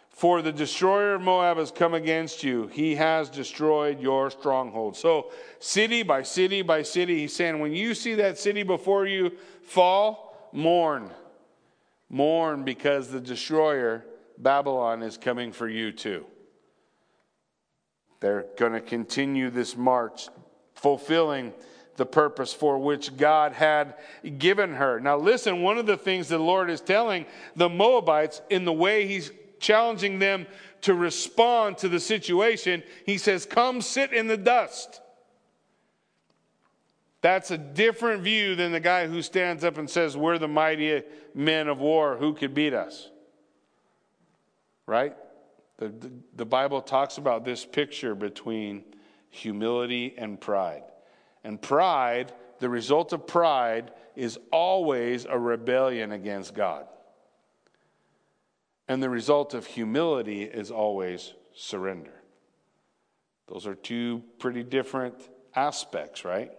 [0.09, 2.67] For the destroyer of Moab has come against you.
[2.69, 4.97] He has destroyed your stronghold.
[4.97, 9.33] So, city by city by city, he's saying, when you see that city before you
[9.63, 11.11] fall, mourn.
[12.09, 14.05] Mourn because the destroyer,
[14.39, 16.27] Babylon, is coming for you too.
[18.21, 20.29] They're going to continue this march,
[20.75, 21.53] fulfilling
[21.97, 23.95] the purpose for which God had
[24.39, 25.01] given her.
[25.01, 29.07] Now, listen, one of the things the Lord is telling the Moabites in the way
[29.07, 30.47] He's challenging them
[30.83, 35.01] to respond to the situation, he says, Come sit in the dust.
[37.23, 41.03] That's a different view than the guy who stands up and says, We're the mighty
[41.35, 42.17] men of war.
[42.17, 43.11] Who could beat us?
[44.87, 45.15] Right?
[45.77, 48.85] The, the, the Bible talks about this picture between
[49.29, 50.83] humility and pride.
[51.45, 56.87] And pride, the result of pride, is always a rebellion against God.
[58.89, 62.13] And the result of humility is always surrender.
[63.47, 65.15] Those are two pretty different
[65.55, 66.51] aspects, right?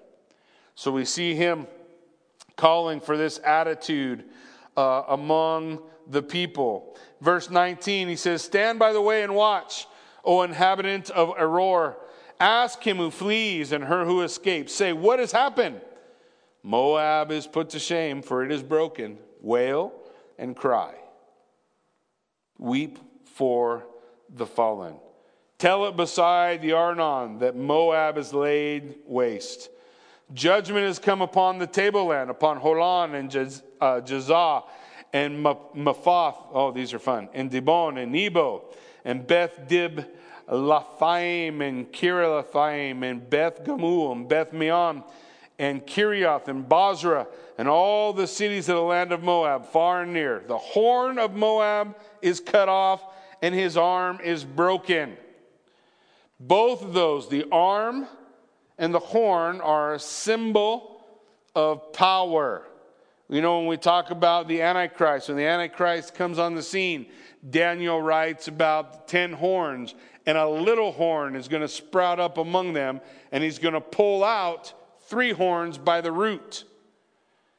[0.76, 1.68] So we see him
[2.56, 4.26] calling for this attitude
[4.78, 6.98] uh, among the people.
[7.22, 9.88] Verse 19, he says, Stand by the way and watch,
[10.24, 11.96] O inhabitant of Aroer.
[12.40, 14.74] Ask him who flees and her who escapes.
[14.74, 15.82] Say, What has happened?
[16.64, 19.18] Moab is put to shame, for it is broken.
[19.42, 19.94] Wail
[20.38, 20.94] and cry.
[22.58, 23.88] Weep for
[24.30, 24.96] the fallen.
[25.58, 29.70] Tell it beside the Arnon that Moab is laid waste.
[30.34, 34.64] Judgment has come upon the tableland, upon Holon and Jaz, uh, Jahzah
[35.14, 36.38] and Mephaath.
[36.54, 37.30] Oh, these are fun.
[37.34, 38.64] And Dibon and Nebo
[39.04, 40.06] and Beth Dib
[40.48, 45.04] Laphaim and Kiriathaim and Beth Gamul and Beth Meon
[45.60, 50.14] and Kerioth and Bozrah and all the cities of the land of Moab, far and
[50.14, 50.44] near.
[50.48, 53.04] The horn of Moab is cut off
[53.42, 55.18] and his arm is broken.
[56.40, 58.08] Both of those, the arm
[58.82, 61.06] and the horn, are a symbol
[61.56, 62.68] of power.
[63.30, 67.06] You know, when we talk about the Antichrist, when the Antichrist comes on the scene,
[67.48, 69.94] Daniel writes about 10 horns,
[70.26, 73.82] and a little horn is going to sprout up among them, and he's going to
[73.82, 74.74] pull out
[75.06, 76.64] three horns by the root.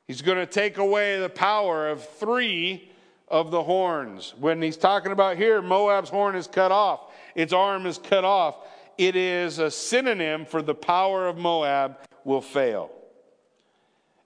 [0.09, 2.91] He's going to take away the power of three
[3.29, 4.35] of the horns.
[4.41, 8.57] When he's talking about here, Moab's horn is cut off, its arm is cut off.
[8.99, 12.91] It is a synonym for the power of Moab will fail.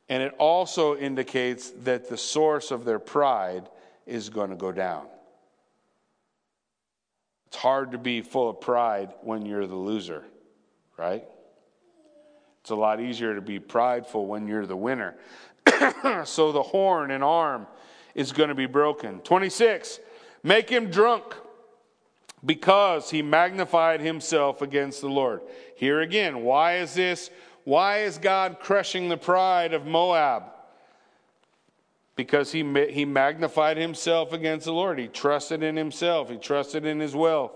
[0.08, 3.68] And it also indicates that the source of their pride
[4.06, 5.06] is going to go down.
[7.48, 10.24] It's hard to be full of pride when you're the loser,
[10.96, 11.24] right?
[12.60, 15.14] It's a lot easier to be prideful when you're the winner.
[16.24, 17.66] so the horn and arm
[18.14, 19.20] is going to be broken.
[19.20, 20.00] 26,
[20.42, 21.36] make him drunk
[22.46, 25.40] because he magnified himself against the Lord.
[25.74, 27.28] Here again, why is this?
[27.64, 30.44] Why is God crushing the pride of Moab?
[32.14, 34.98] Because he, he magnified himself against the Lord.
[34.98, 37.52] He trusted in himself, he trusted in his wealth.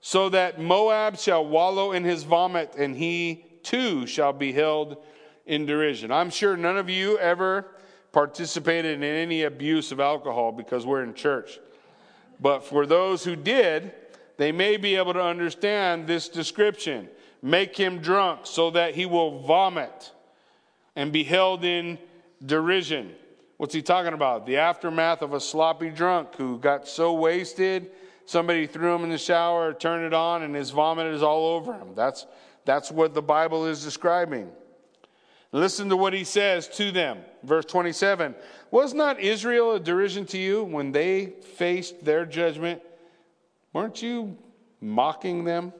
[0.00, 4.96] So that Moab shall wallow in his vomit, and he too shall be held
[5.44, 6.10] in derision.
[6.10, 7.66] I'm sure none of you ever
[8.12, 11.58] participated in any abuse of alcohol because we're in church.
[12.40, 13.92] But for those who did,
[14.36, 17.08] they may be able to understand this description.
[17.42, 20.12] Make him drunk so that he will vomit
[20.96, 21.98] and be held in
[22.44, 23.14] derision.
[23.58, 24.46] What's he talking about?
[24.46, 27.90] The aftermath of a sloppy drunk who got so wasted,
[28.24, 31.74] somebody threw him in the shower, turned it on, and his vomit is all over
[31.74, 31.94] him.
[31.94, 32.26] That's
[32.64, 34.50] that's what the Bible is describing.
[35.52, 37.18] Listen to what he says to them.
[37.42, 38.34] Verse 27
[38.70, 41.26] Was not Israel a derision to you when they
[41.56, 42.82] faced their judgment?
[43.72, 44.36] Weren't you
[44.80, 45.72] mocking them?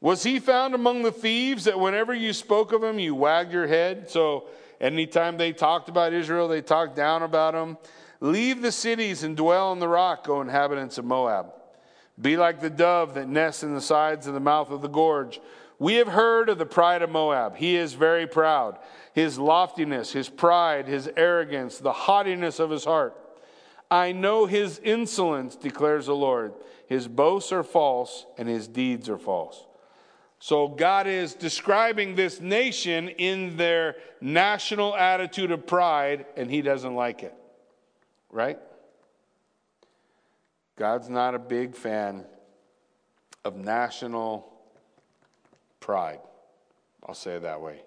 [0.00, 3.66] Was he found among the thieves that whenever you spoke of him, you wagged your
[3.66, 4.08] head?
[4.08, 4.46] So
[4.80, 7.76] anytime they talked about Israel, they talked down about him.
[8.20, 11.52] Leave the cities and dwell on the rock, O inhabitants of Moab.
[12.20, 15.40] Be like the dove that nests in the sides of the mouth of the gorge.
[15.78, 17.56] We have heard of the pride of Moab.
[17.56, 18.78] He is very proud.
[19.12, 23.16] His loftiness, his pride, his arrogance, the haughtiness of his heart.
[23.90, 26.52] I know his insolence, declares the Lord.
[26.88, 29.64] His boasts are false and his deeds are false.
[30.40, 36.94] So God is describing this nation in their national attitude of pride, and he doesn't
[36.94, 37.34] like it.
[38.30, 38.58] Right?
[40.76, 42.24] God's not a big fan
[43.44, 44.57] of national
[45.88, 46.20] pride.
[47.06, 47.80] I'll say it that way.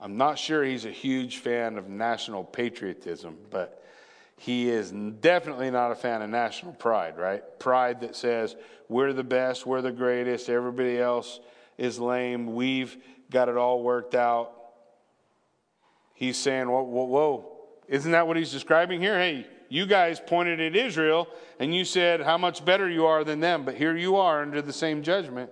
[0.00, 3.84] I'm not sure he's a huge fan of national patriotism, but
[4.38, 7.42] he is definitely not a fan of national pride, right?
[7.58, 8.56] Pride that says
[8.88, 11.40] we're the best, we're the greatest, everybody else
[11.76, 12.96] is lame, we've
[13.30, 14.54] got it all worked out.
[16.14, 17.58] He's saying, whoa, whoa, whoa.
[17.86, 19.18] Isn't that what he's describing here?
[19.18, 21.28] Hey, you guys pointed at Israel
[21.60, 24.62] and you said how much better you are than them, but here you are under
[24.62, 25.50] the same judgment.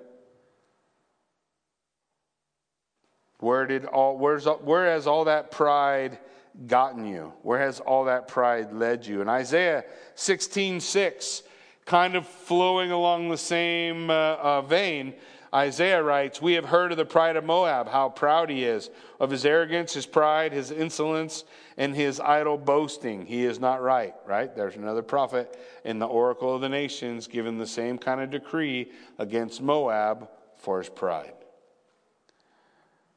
[3.45, 6.19] Where did all where's where has all that pride
[6.67, 7.35] gotten you?
[7.43, 9.21] Where has all that pride led you?
[9.21, 9.85] In Isaiah
[10.15, 11.43] 16, 6,
[11.85, 15.13] kind of flowing along the same uh, uh, vein,
[15.55, 18.89] Isaiah writes, We have heard of the pride of Moab, how proud he is,
[19.21, 21.45] of his arrogance, his pride, his insolence,
[21.77, 23.27] and his idle boasting.
[23.27, 24.57] He is not right, right?
[24.57, 28.91] There's another prophet in the oracle of the nations giving the same kind of decree
[29.19, 31.35] against Moab for his pride.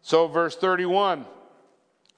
[0.07, 1.25] So, verse 31,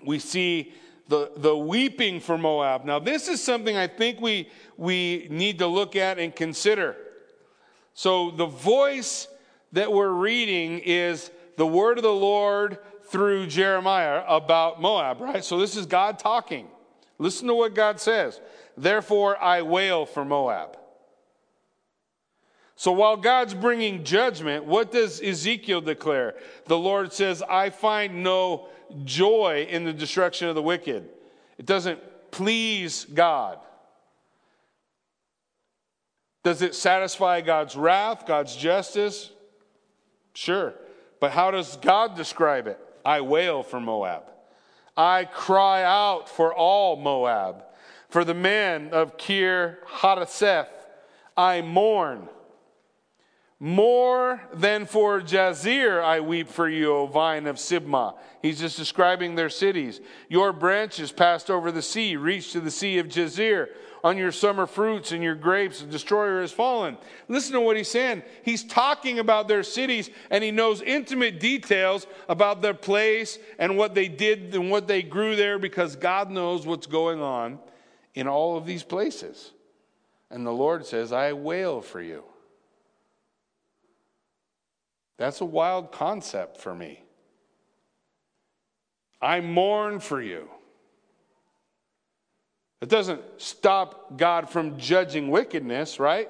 [0.06, 0.74] we see
[1.08, 2.86] the, the weeping for Moab.
[2.86, 6.96] Now, this is something I think we, we need to look at and consider.
[7.96, 9.28] So, the voice
[9.72, 15.44] that we're reading is the word of the Lord through Jeremiah about Moab, right?
[15.44, 16.68] So, this is God talking.
[17.18, 18.40] Listen to what God says.
[18.78, 20.78] Therefore, I wail for Moab.
[22.80, 26.36] So while God's bringing judgment, what does Ezekiel declare?
[26.68, 28.70] The Lord says, I find no
[29.04, 31.10] joy in the destruction of the wicked.
[31.58, 32.00] It doesn't
[32.32, 33.60] please God.
[36.46, 39.30] Does it satisfy God's wrath, God's justice?
[40.34, 40.74] Sure.
[41.20, 42.80] But how does God describe it?
[43.04, 44.24] I wail for Moab.
[44.96, 47.62] I cry out for all Moab.
[48.08, 50.70] For the men of Kir Hareseth,
[51.36, 52.30] I mourn.
[53.62, 58.16] More than for Jazer, I weep for you, O vine of Sibmah.
[58.42, 60.00] He's just describing their cities.
[60.30, 63.68] Your branches passed over the sea, reached to the sea of Jazer.
[64.02, 66.98] On your summer fruits and your grapes, the destroyer has fallen.
[67.28, 68.24] Listen to what he's saying.
[68.44, 73.94] He's talking about their cities, and he knows intimate details about their place and what
[73.94, 77.60] they did and what they grew there because God knows what's going on
[78.16, 79.52] in all of these places.
[80.32, 82.24] And the Lord says, I wail for you.
[85.20, 87.04] That's a wild concept for me.
[89.22, 90.48] I mourn for you.
[92.82, 96.30] It doesn't stop God from judging wickedness, right?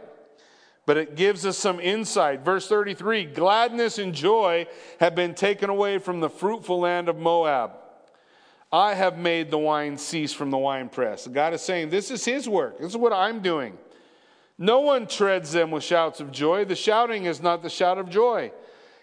[0.87, 2.43] But it gives us some insight.
[2.43, 4.65] Verse 33 Gladness and joy
[4.99, 7.73] have been taken away from the fruitful land of Moab.
[8.71, 11.27] I have made the wine cease from the winepress.
[11.27, 12.79] God is saying, This is His work.
[12.79, 13.77] This is what I'm doing.
[14.57, 16.65] No one treads them with shouts of joy.
[16.65, 18.51] The shouting is not the shout of joy.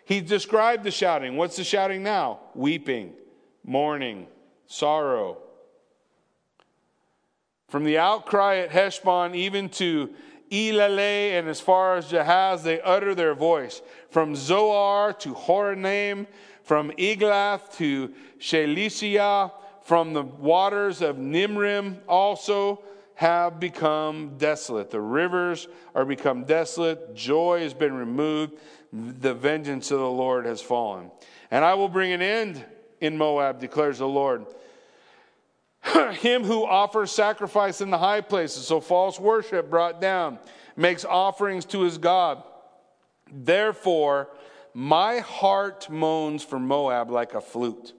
[0.06, 1.36] He described the shouting.
[1.36, 2.38] What's the shouting now?
[2.54, 3.12] Weeping,
[3.64, 4.28] mourning,
[4.68, 5.38] sorrow.
[7.66, 10.10] From the outcry at Heshbon even to
[10.52, 13.82] Elealeh and as far as Jahaz, they utter their voice.
[14.08, 16.28] From Zoar to Horonaim,
[16.62, 19.50] from Eglath to Shelishiah,
[19.82, 22.80] from the waters of Nimrim also
[23.16, 24.90] have become desolate.
[24.90, 27.16] The rivers are become desolate.
[27.16, 28.54] Joy has been removed
[29.20, 31.10] the vengeance of the Lord has fallen.
[31.50, 32.64] And I will bring an end
[33.00, 34.46] in Moab, declares the Lord.
[36.12, 40.38] Him who offers sacrifice in the high places, so false worship brought down,
[40.76, 42.42] makes offerings to his God.
[43.30, 44.28] Therefore,
[44.74, 47.92] my heart moans for Moab like a flute.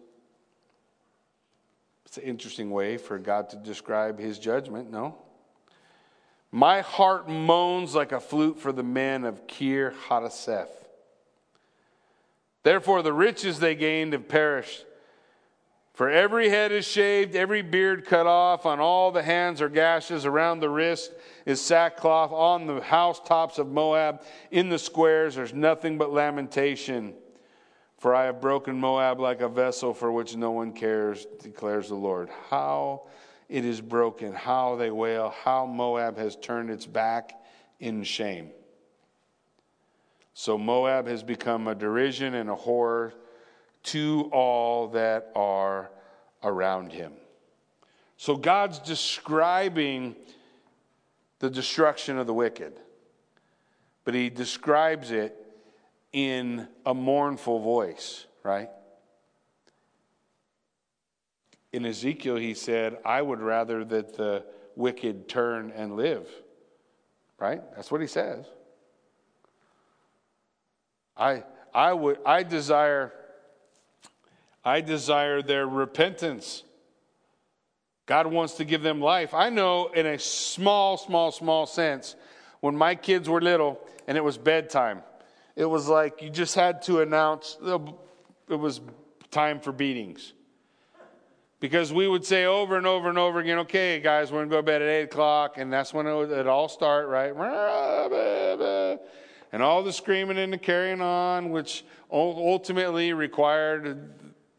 [2.05, 5.17] It's an interesting way for God to describe his judgment, no?
[6.51, 10.86] My heart moans like a flute for the men of Kir Hareseth.
[12.67, 14.85] Therefore, the riches they gained have perished.
[15.93, 20.25] For every head is shaved, every beard cut off, on all the hands are gashes,
[20.25, 21.13] around the wrist
[21.45, 27.13] is sackcloth, on the housetops of Moab, in the squares, there's nothing but lamentation.
[27.99, 31.95] For I have broken Moab like a vessel for which no one cares, declares the
[31.95, 32.27] Lord.
[32.49, 33.03] How
[33.47, 37.31] it is broken, how they wail, how Moab has turned its back
[37.79, 38.49] in shame.
[40.39, 43.11] So Moab has become a derision and a horror
[43.85, 45.89] to all that are
[46.43, 47.13] around him.
[48.17, 50.15] So God's describing
[51.39, 52.79] the destruction of the wicked,
[54.03, 55.35] but he describes it
[56.13, 58.69] in a mournful voice, right?
[61.73, 66.29] In Ezekiel, he said, I would rather that the wicked turn and live,
[67.39, 67.63] right?
[67.75, 68.45] That's what he says.
[71.17, 71.43] I,
[71.73, 73.13] I, would, I desire
[74.67, 76.63] I desire their repentance.
[78.05, 79.33] God wants to give them life.
[79.33, 82.17] I know in a small, small, small sense,
[82.59, 85.03] when my kids were little and it was bedtime,
[85.55, 88.81] it was like you just had to announce it was
[89.31, 90.33] time for beatings.
[91.61, 94.53] Because we would say over and over and over again, okay, guys, we're going to
[94.53, 97.33] go to bed at 8 o'clock, and that's when it would all start, right?
[99.51, 104.09] And all the screaming and the carrying on, which ultimately required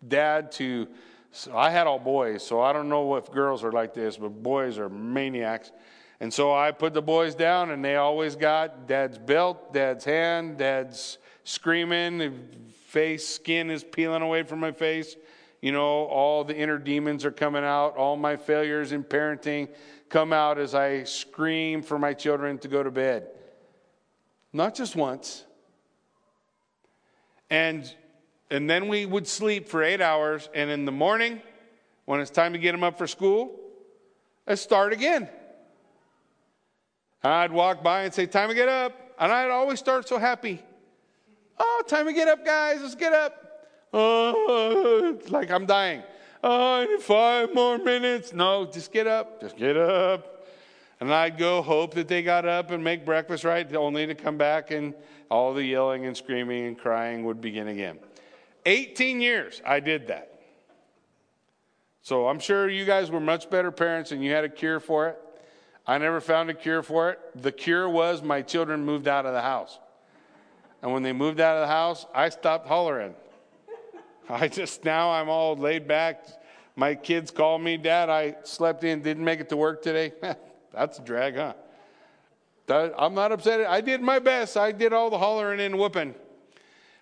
[0.07, 0.89] dad to,
[1.31, 4.43] so I had all boys, so I don't know if girls are like this, but
[4.43, 5.73] boys are maniacs.
[6.21, 10.59] And so I put the boys down, and they always got dad's belt, dad's hand,
[10.59, 12.49] dad's screaming,
[12.87, 15.17] face, skin is peeling away from my face.
[15.61, 19.69] You know, all the inner demons are coming out, all my failures in parenting
[20.09, 23.29] come out as I scream for my children to go to bed.
[24.53, 25.45] Not just once.
[27.51, 27.93] And
[28.51, 31.43] and then we would sleep for eight hours, and in the morning,
[32.07, 33.55] when it's time to get them up for school,
[34.47, 35.29] let's start again.
[37.23, 38.93] I'd walk by and say, Time to get up.
[39.19, 40.63] And I'd always start so happy.
[41.59, 42.81] Oh, time to get up, guys.
[42.81, 43.67] Let's get up.
[43.93, 46.03] Oh, like I'm dying.
[46.43, 48.33] Oh, five more minutes.
[48.33, 49.41] No, just get up.
[49.41, 50.38] Just get up.
[51.01, 54.37] And I'd go hope that they got up and make breakfast right, only to come
[54.37, 54.95] back and
[55.31, 57.99] all the yelling and screaming and crying would begin again.
[58.67, 60.41] 18 years I did that.
[62.03, 65.09] So I'm sure you guys were much better parents and you had a cure for
[65.09, 65.19] it.
[65.87, 67.21] I never found a cure for it.
[67.35, 69.79] The cure was my children moved out of the house.
[70.83, 73.15] And when they moved out of the house, I stopped hollering.
[74.29, 76.27] I just, now I'm all laid back.
[76.77, 80.13] My kids call me, Dad, I slept in, didn't make it to work today.
[80.73, 81.55] That's a drag, huh?
[82.69, 83.67] I'm not upset.
[83.67, 84.57] I did my best.
[84.57, 86.15] I did all the hollering and whooping.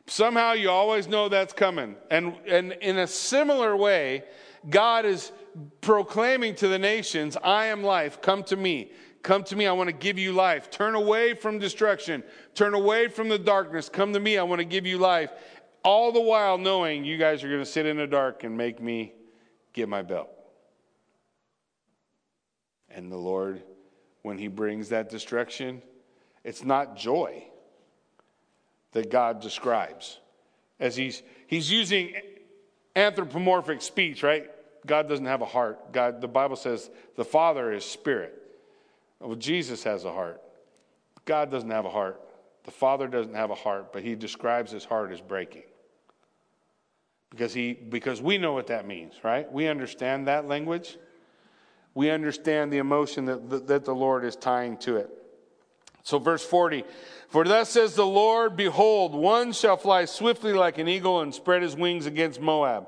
[0.07, 1.97] Somehow you always know that's coming.
[2.11, 4.23] And, and in a similar way,
[4.71, 5.33] God is
[5.81, 8.93] proclaiming to the nations, I am life, come to me.
[9.23, 10.71] Come to me, I want to give you life.
[10.71, 12.23] Turn away from destruction,
[12.55, 13.89] turn away from the darkness.
[13.89, 15.31] Come to me, I want to give you life.
[15.83, 18.81] All the while knowing you guys are going to sit in the dark and make
[18.81, 19.15] me
[19.73, 20.36] get my belt.
[22.97, 23.63] And the Lord,
[24.23, 25.81] when He brings that destruction,
[26.43, 27.45] it's not joy
[28.93, 30.19] that God describes.
[30.81, 32.15] As he's, he's using
[32.95, 34.51] anthropomorphic speech, right?
[34.87, 35.93] God doesn't have a heart.
[35.93, 38.43] God, the Bible says the Father is spirit.
[39.21, 40.41] Well, Jesus has a heart.
[41.25, 42.21] God doesn't have a heart.
[42.65, 45.63] The Father doesn't have a heart, but he describes his heart as breaking.
[47.31, 49.51] Because, he, because we know what that means, right?
[49.53, 50.97] We understand that language.
[51.97, 55.09] We understand the emotion that, that the Lord is tying to it.
[56.03, 56.85] So, verse 40
[57.31, 61.63] For thus says the Lord, Behold, one shall fly swiftly like an eagle and spread
[61.63, 62.87] his wings against Moab.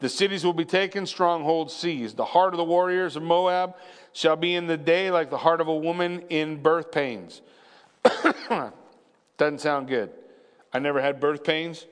[0.00, 2.16] The cities will be taken, strongholds seized.
[2.16, 3.76] The heart of the warriors of Moab
[4.14, 7.42] shall be in the day like the heart of a woman in birth pains.
[9.36, 10.12] Doesn't sound good.
[10.72, 11.84] I never had birth pains.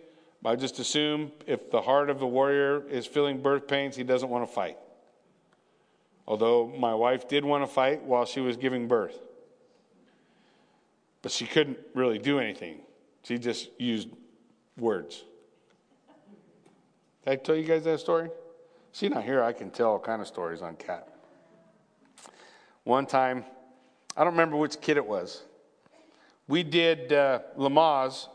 [0.43, 4.31] I just assume if the heart of the warrior is feeling birth pains, he doesn't
[4.31, 4.79] want to fight.
[6.27, 9.18] Although my wife did want to fight while she was giving birth
[11.25, 12.81] but she couldn't really do anything.
[13.22, 14.11] She just used
[14.77, 15.25] words.
[17.25, 18.29] Did I tell you guys that story?
[18.93, 19.43] She's not here.
[19.43, 21.09] I can tell all kind of stories on Cat.
[22.83, 23.47] One time,
[24.14, 25.45] I don't remember which kid it was.
[26.47, 28.29] We did uh, Lamaze.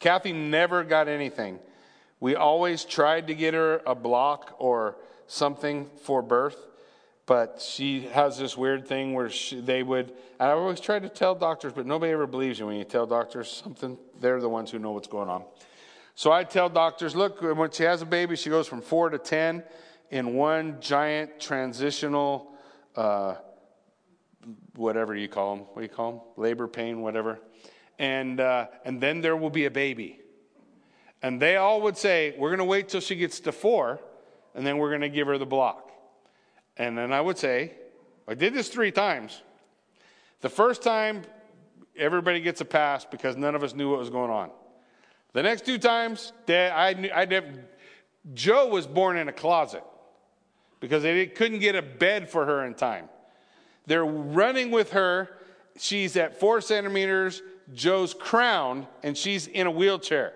[0.00, 1.58] Kathy never got anything.
[2.18, 6.56] We always tried to get her a block or something for birth
[7.26, 11.34] but she has this weird thing where she, they would i always try to tell
[11.34, 14.78] doctors but nobody ever believes you when you tell doctors something they're the ones who
[14.78, 15.44] know what's going on
[16.14, 19.18] so i tell doctors look when she has a baby she goes from 4 to
[19.18, 19.62] 10
[20.12, 22.52] in one giant transitional,
[22.94, 23.34] uh,
[24.76, 25.64] whatever you call them.
[25.72, 26.20] What do you call them?
[26.36, 27.40] Labor pain, whatever.
[27.98, 30.20] And, uh, and then there will be a baby.
[31.22, 34.00] And they all would say, We're going to wait till she gets to four,
[34.54, 35.91] and then we're going to give her the block.
[36.76, 37.72] And then I would say,
[38.26, 39.42] I did this three times.
[40.40, 41.22] The first time,
[41.96, 44.50] everybody gets a pass because none of us knew what was going on.
[45.32, 47.48] The next two times, I knew, I never,
[48.34, 49.84] Joe was born in a closet
[50.80, 53.08] because they couldn't get a bed for her in time.
[53.86, 55.38] They're running with her.
[55.78, 57.42] She's at four centimeters.
[57.72, 60.34] Joe's crowned, and she's in a wheelchair.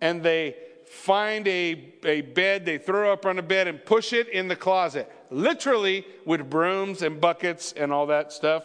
[0.00, 0.56] And they
[0.92, 4.54] find a, a bed, they throw up on a bed and push it in the
[4.54, 8.64] closet, literally with brooms and buckets and all that stuff.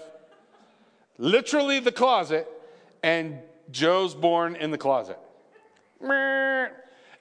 [1.17, 2.45] Literally the closet,
[3.01, 3.39] and
[3.71, 5.17] Joe's born in the closet.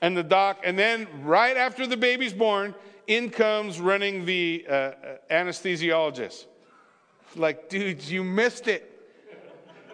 [0.02, 2.74] And the doc, and then right after the baby's born,
[3.06, 4.92] in comes running the uh, uh,
[5.30, 6.46] anesthesiologist.
[7.36, 8.92] Like, dude, you missed it.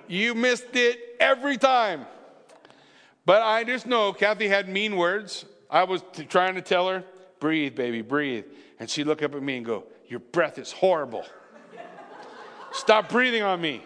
[0.09, 2.07] You missed it every time.
[3.25, 5.45] But I just know Kathy had mean words.
[5.71, 7.05] I was t- trying to tell her,
[7.41, 8.45] breathe, baby, breathe.
[8.79, 11.25] And she'd look up at me and go, Your breath is horrible.
[12.73, 13.85] Stop breathing on me.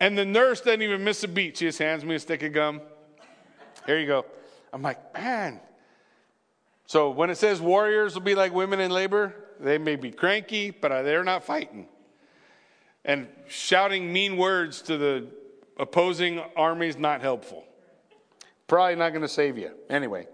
[0.00, 1.56] And the nurse doesn't even miss a beat.
[1.56, 2.80] She just hands me a stick of gum.
[3.86, 4.26] Here you go.
[4.72, 5.60] I'm like, man.
[6.86, 10.70] So when it says warriors will be like women in labor, they may be cranky,
[10.70, 11.88] but they're not fighting.
[13.04, 15.26] And shouting mean words to the
[15.78, 17.64] opposing army is not helpful.
[18.68, 19.72] Probably not going to save you.
[19.90, 20.28] Anyway.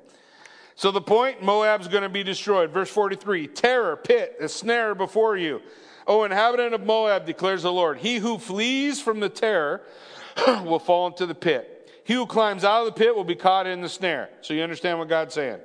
[0.75, 2.71] So the point Moab's going to be destroyed.
[2.71, 5.63] Verse 43 Terror, pit, a snare before you.
[6.07, 9.83] O inhabitant of Moab, declares the Lord, he who flees from the terror
[10.47, 11.91] will fall into the pit.
[12.05, 14.29] He who climbs out of the pit will be caught in the snare.
[14.43, 15.61] So you understand what God's saying?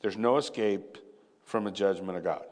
[0.00, 0.96] There's no escape
[1.44, 2.44] from a judgment of God.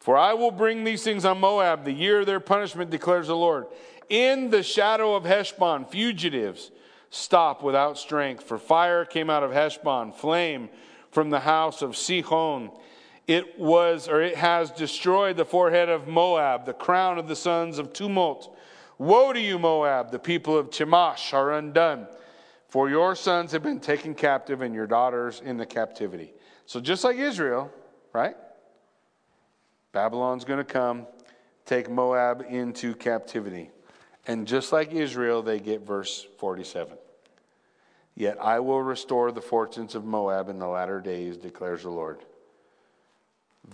[0.00, 3.36] For I will bring these things on Moab, the year of their punishment, declares the
[3.36, 3.66] Lord.
[4.08, 6.72] In the shadow of Heshbon, fugitives
[7.14, 8.42] stop without strength.
[8.44, 10.68] For fire came out of Heshbon, flame
[11.12, 12.70] from the house of Sihon.
[13.26, 17.78] It was, or it has destroyed the forehead of Moab, the crown of the sons
[17.78, 18.56] of tumult.
[18.98, 20.10] Woe to you, Moab!
[20.10, 22.06] The people of Chemosh are undone,
[22.68, 26.34] for your sons have been taken captive and your daughters in the captivity.
[26.66, 27.72] So, just like Israel,
[28.12, 28.36] right?
[29.92, 31.06] Babylon's going to come,
[31.64, 33.70] take Moab into captivity.
[34.26, 36.96] And just like Israel, they get verse 47.
[38.16, 42.20] Yet I will restore the fortunes of Moab in the latter days, declares the Lord.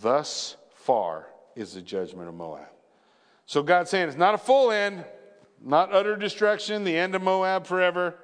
[0.01, 2.69] Thus far is the judgment of Moab.
[3.45, 5.05] So God's saying it's not a full end,
[5.63, 8.15] not utter destruction, the end of Moab forever.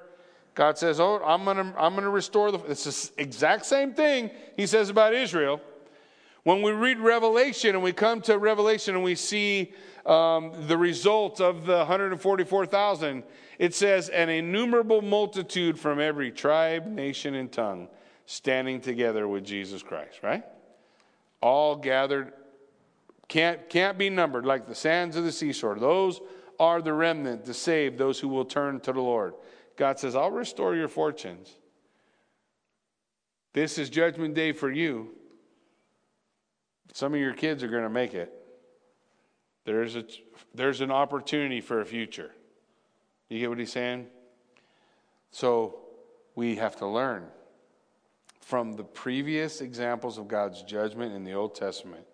[0.55, 3.93] God says, "Oh, I'm going to I'm going to restore the it's the exact same
[3.93, 5.61] thing he says about Israel.
[6.43, 9.73] When we read Revelation and we come to Revelation and we see
[10.05, 13.23] um, the result of the 144,000,
[13.59, 17.89] it says, an innumerable multitude from every tribe, nation, and tongue
[18.25, 20.43] standing together with Jesus Christ, right?
[21.41, 22.33] All gathered,
[23.27, 25.75] can't, can't be numbered like the sands of the seashore.
[25.75, 26.21] Those
[26.59, 29.33] are the remnant, the saved, those who will turn to the Lord.
[29.75, 31.55] God says, I'll restore your fortunes.
[33.53, 35.16] This is judgment day for you.
[36.93, 38.33] Some of your kids are going to make it.
[39.65, 40.05] There's, a,
[40.55, 42.31] there's an opportunity for a future.
[43.29, 44.07] You get what he's saying?
[45.31, 45.79] So
[46.35, 47.25] we have to learn
[48.39, 52.05] from the previous examples of God's judgment in the Old Testament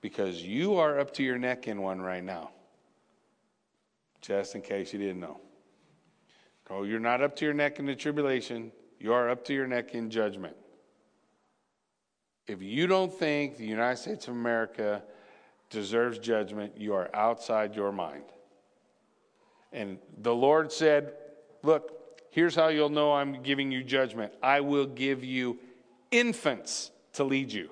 [0.00, 2.50] because you are up to your neck in one right now.
[4.20, 5.40] Just in case you didn't know.
[6.68, 9.66] Oh, you're not up to your neck in the tribulation, you are up to your
[9.66, 10.56] neck in judgment.
[12.46, 15.02] If you don't think the United States of America
[15.70, 18.24] deserves judgment, you are outside your mind.
[19.72, 21.14] And the Lord said,
[21.62, 21.92] Look,
[22.30, 25.58] here's how you'll know I'm giving you judgment I will give you
[26.10, 27.70] infants to lead you.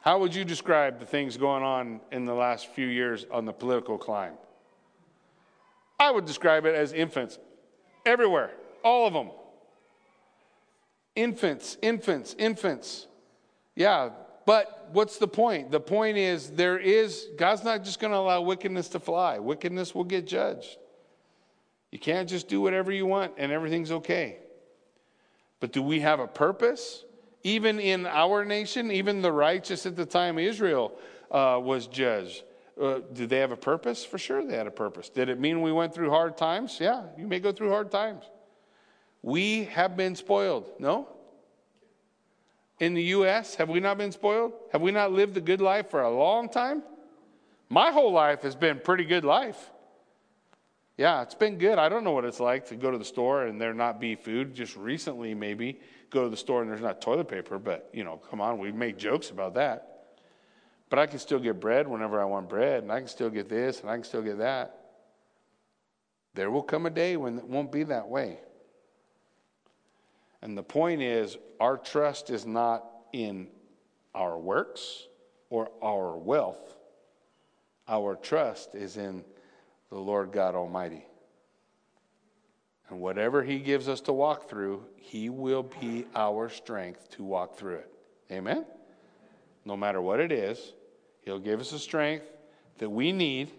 [0.00, 3.52] How would you describe the things going on in the last few years on the
[3.52, 4.34] political climb?
[5.98, 7.38] I would describe it as infants
[8.04, 8.52] everywhere,
[8.84, 9.30] all of them.
[11.16, 13.06] Infants, infants, infants.
[13.74, 14.10] Yeah,
[14.46, 15.70] but what's the point?
[15.70, 19.38] The point is there is, God's not just going to allow wickedness to fly.
[19.38, 20.78] Wickedness will get judged.
[21.90, 24.38] You can't just do whatever you want and everything's okay.
[25.58, 27.04] But do we have a purpose?
[27.42, 30.96] Even in our nation, even the righteous at the time Israel
[31.30, 32.44] uh, was judged.
[32.80, 34.04] Uh, did they have a purpose?
[34.04, 35.08] For sure they had a purpose.
[35.08, 36.78] Did it mean we went through hard times?
[36.78, 38.24] Yeah, you may go through hard times.
[39.26, 40.70] We have been spoiled.
[40.78, 41.08] No?
[42.80, 43.54] in the U.S.?
[43.56, 44.52] Have we not been spoiled?
[44.72, 46.82] Have we not lived a good life for a long time?
[47.68, 49.70] My whole life has been pretty good life.
[50.96, 51.78] Yeah, it's been good.
[51.78, 54.14] I don't know what it's like to go to the store and there not be
[54.14, 54.54] food.
[54.54, 58.16] Just recently, maybe go to the store and there's not toilet paper, but you know,
[58.16, 59.92] come on, we make jokes about that.
[60.88, 63.48] But I can still get bread whenever I want bread, and I can still get
[63.48, 64.78] this, and I can still get that.
[66.34, 68.38] There will come a day when it won't be that way.
[70.46, 73.48] And the point is, our trust is not in
[74.14, 75.08] our works
[75.50, 76.76] or our wealth.
[77.88, 79.24] Our trust is in
[79.90, 81.04] the Lord God Almighty.
[82.88, 87.56] And whatever He gives us to walk through, He will be our strength to walk
[87.56, 87.90] through it.
[88.30, 88.64] Amen?
[89.64, 90.74] No matter what it is,
[91.22, 92.26] He'll give us the strength
[92.78, 93.50] that we need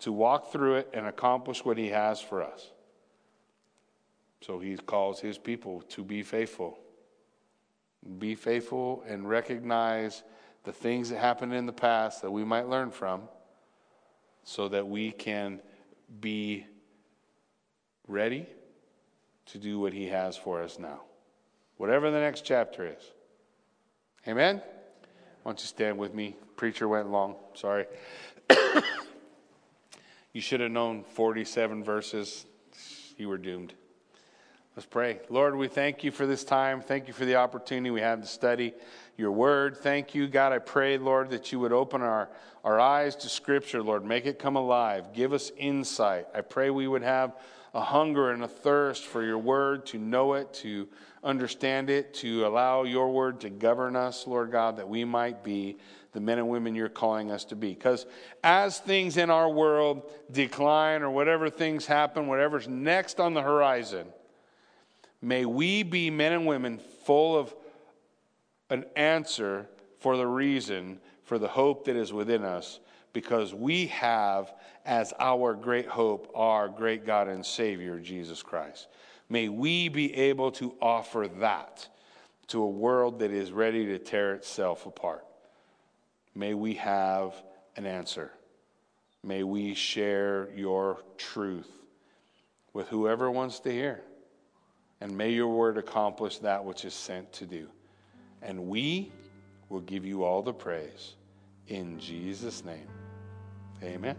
[0.00, 2.72] to walk through it and accomplish what He has for us.
[4.40, 6.78] So He calls His people to be faithful.
[8.18, 10.22] Be faithful and recognize
[10.64, 13.22] the things that happened in the past that we might learn from
[14.44, 15.60] so that we can
[16.20, 16.66] be
[18.06, 18.46] ready
[19.46, 21.02] to do what He has for us now.
[21.76, 23.12] Whatever the next chapter is.
[24.26, 24.56] Amen?
[24.56, 26.36] Why don't you stand with me?
[26.56, 27.36] Preacher went long.
[27.54, 27.86] Sorry.
[30.32, 32.44] you should have known 47 verses.
[33.16, 33.74] You were doomed.
[34.78, 35.18] Let's pray.
[35.28, 36.80] Lord, we thank you for this time.
[36.80, 38.74] Thank you for the opportunity we have to study
[39.16, 39.76] your word.
[39.76, 40.52] Thank you, God.
[40.52, 42.28] I pray, Lord, that you would open our,
[42.62, 44.04] our eyes to Scripture, Lord.
[44.04, 45.12] Make it come alive.
[45.12, 46.28] Give us insight.
[46.32, 47.34] I pray we would have
[47.74, 50.86] a hunger and a thirst for your word, to know it, to
[51.24, 55.78] understand it, to allow your word to govern us, Lord God, that we might be
[56.12, 57.70] the men and women you're calling us to be.
[57.70, 58.06] Because
[58.44, 64.06] as things in our world decline or whatever things happen, whatever's next on the horizon,
[65.20, 67.54] May we be men and women full of
[68.70, 72.80] an answer for the reason for the hope that is within us
[73.12, 74.54] because we have
[74.84, 78.88] as our great hope our great God and Savior, Jesus Christ.
[79.28, 81.88] May we be able to offer that
[82.48, 85.24] to a world that is ready to tear itself apart.
[86.34, 87.34] May we have
[87.76, 88.30] an answer.
[89.22, 91.68] May we share your truth
[92.72, 94.02] with whoever wants to hear.
[95.00, 97.68] And may your word accomplish that which is sent to do.
[98.42, 99.12] And we
[99.68, 101.14] will give you all the praise.
[101.68, 102.88] In Jesus' name,
[103.82, 104.16] amen.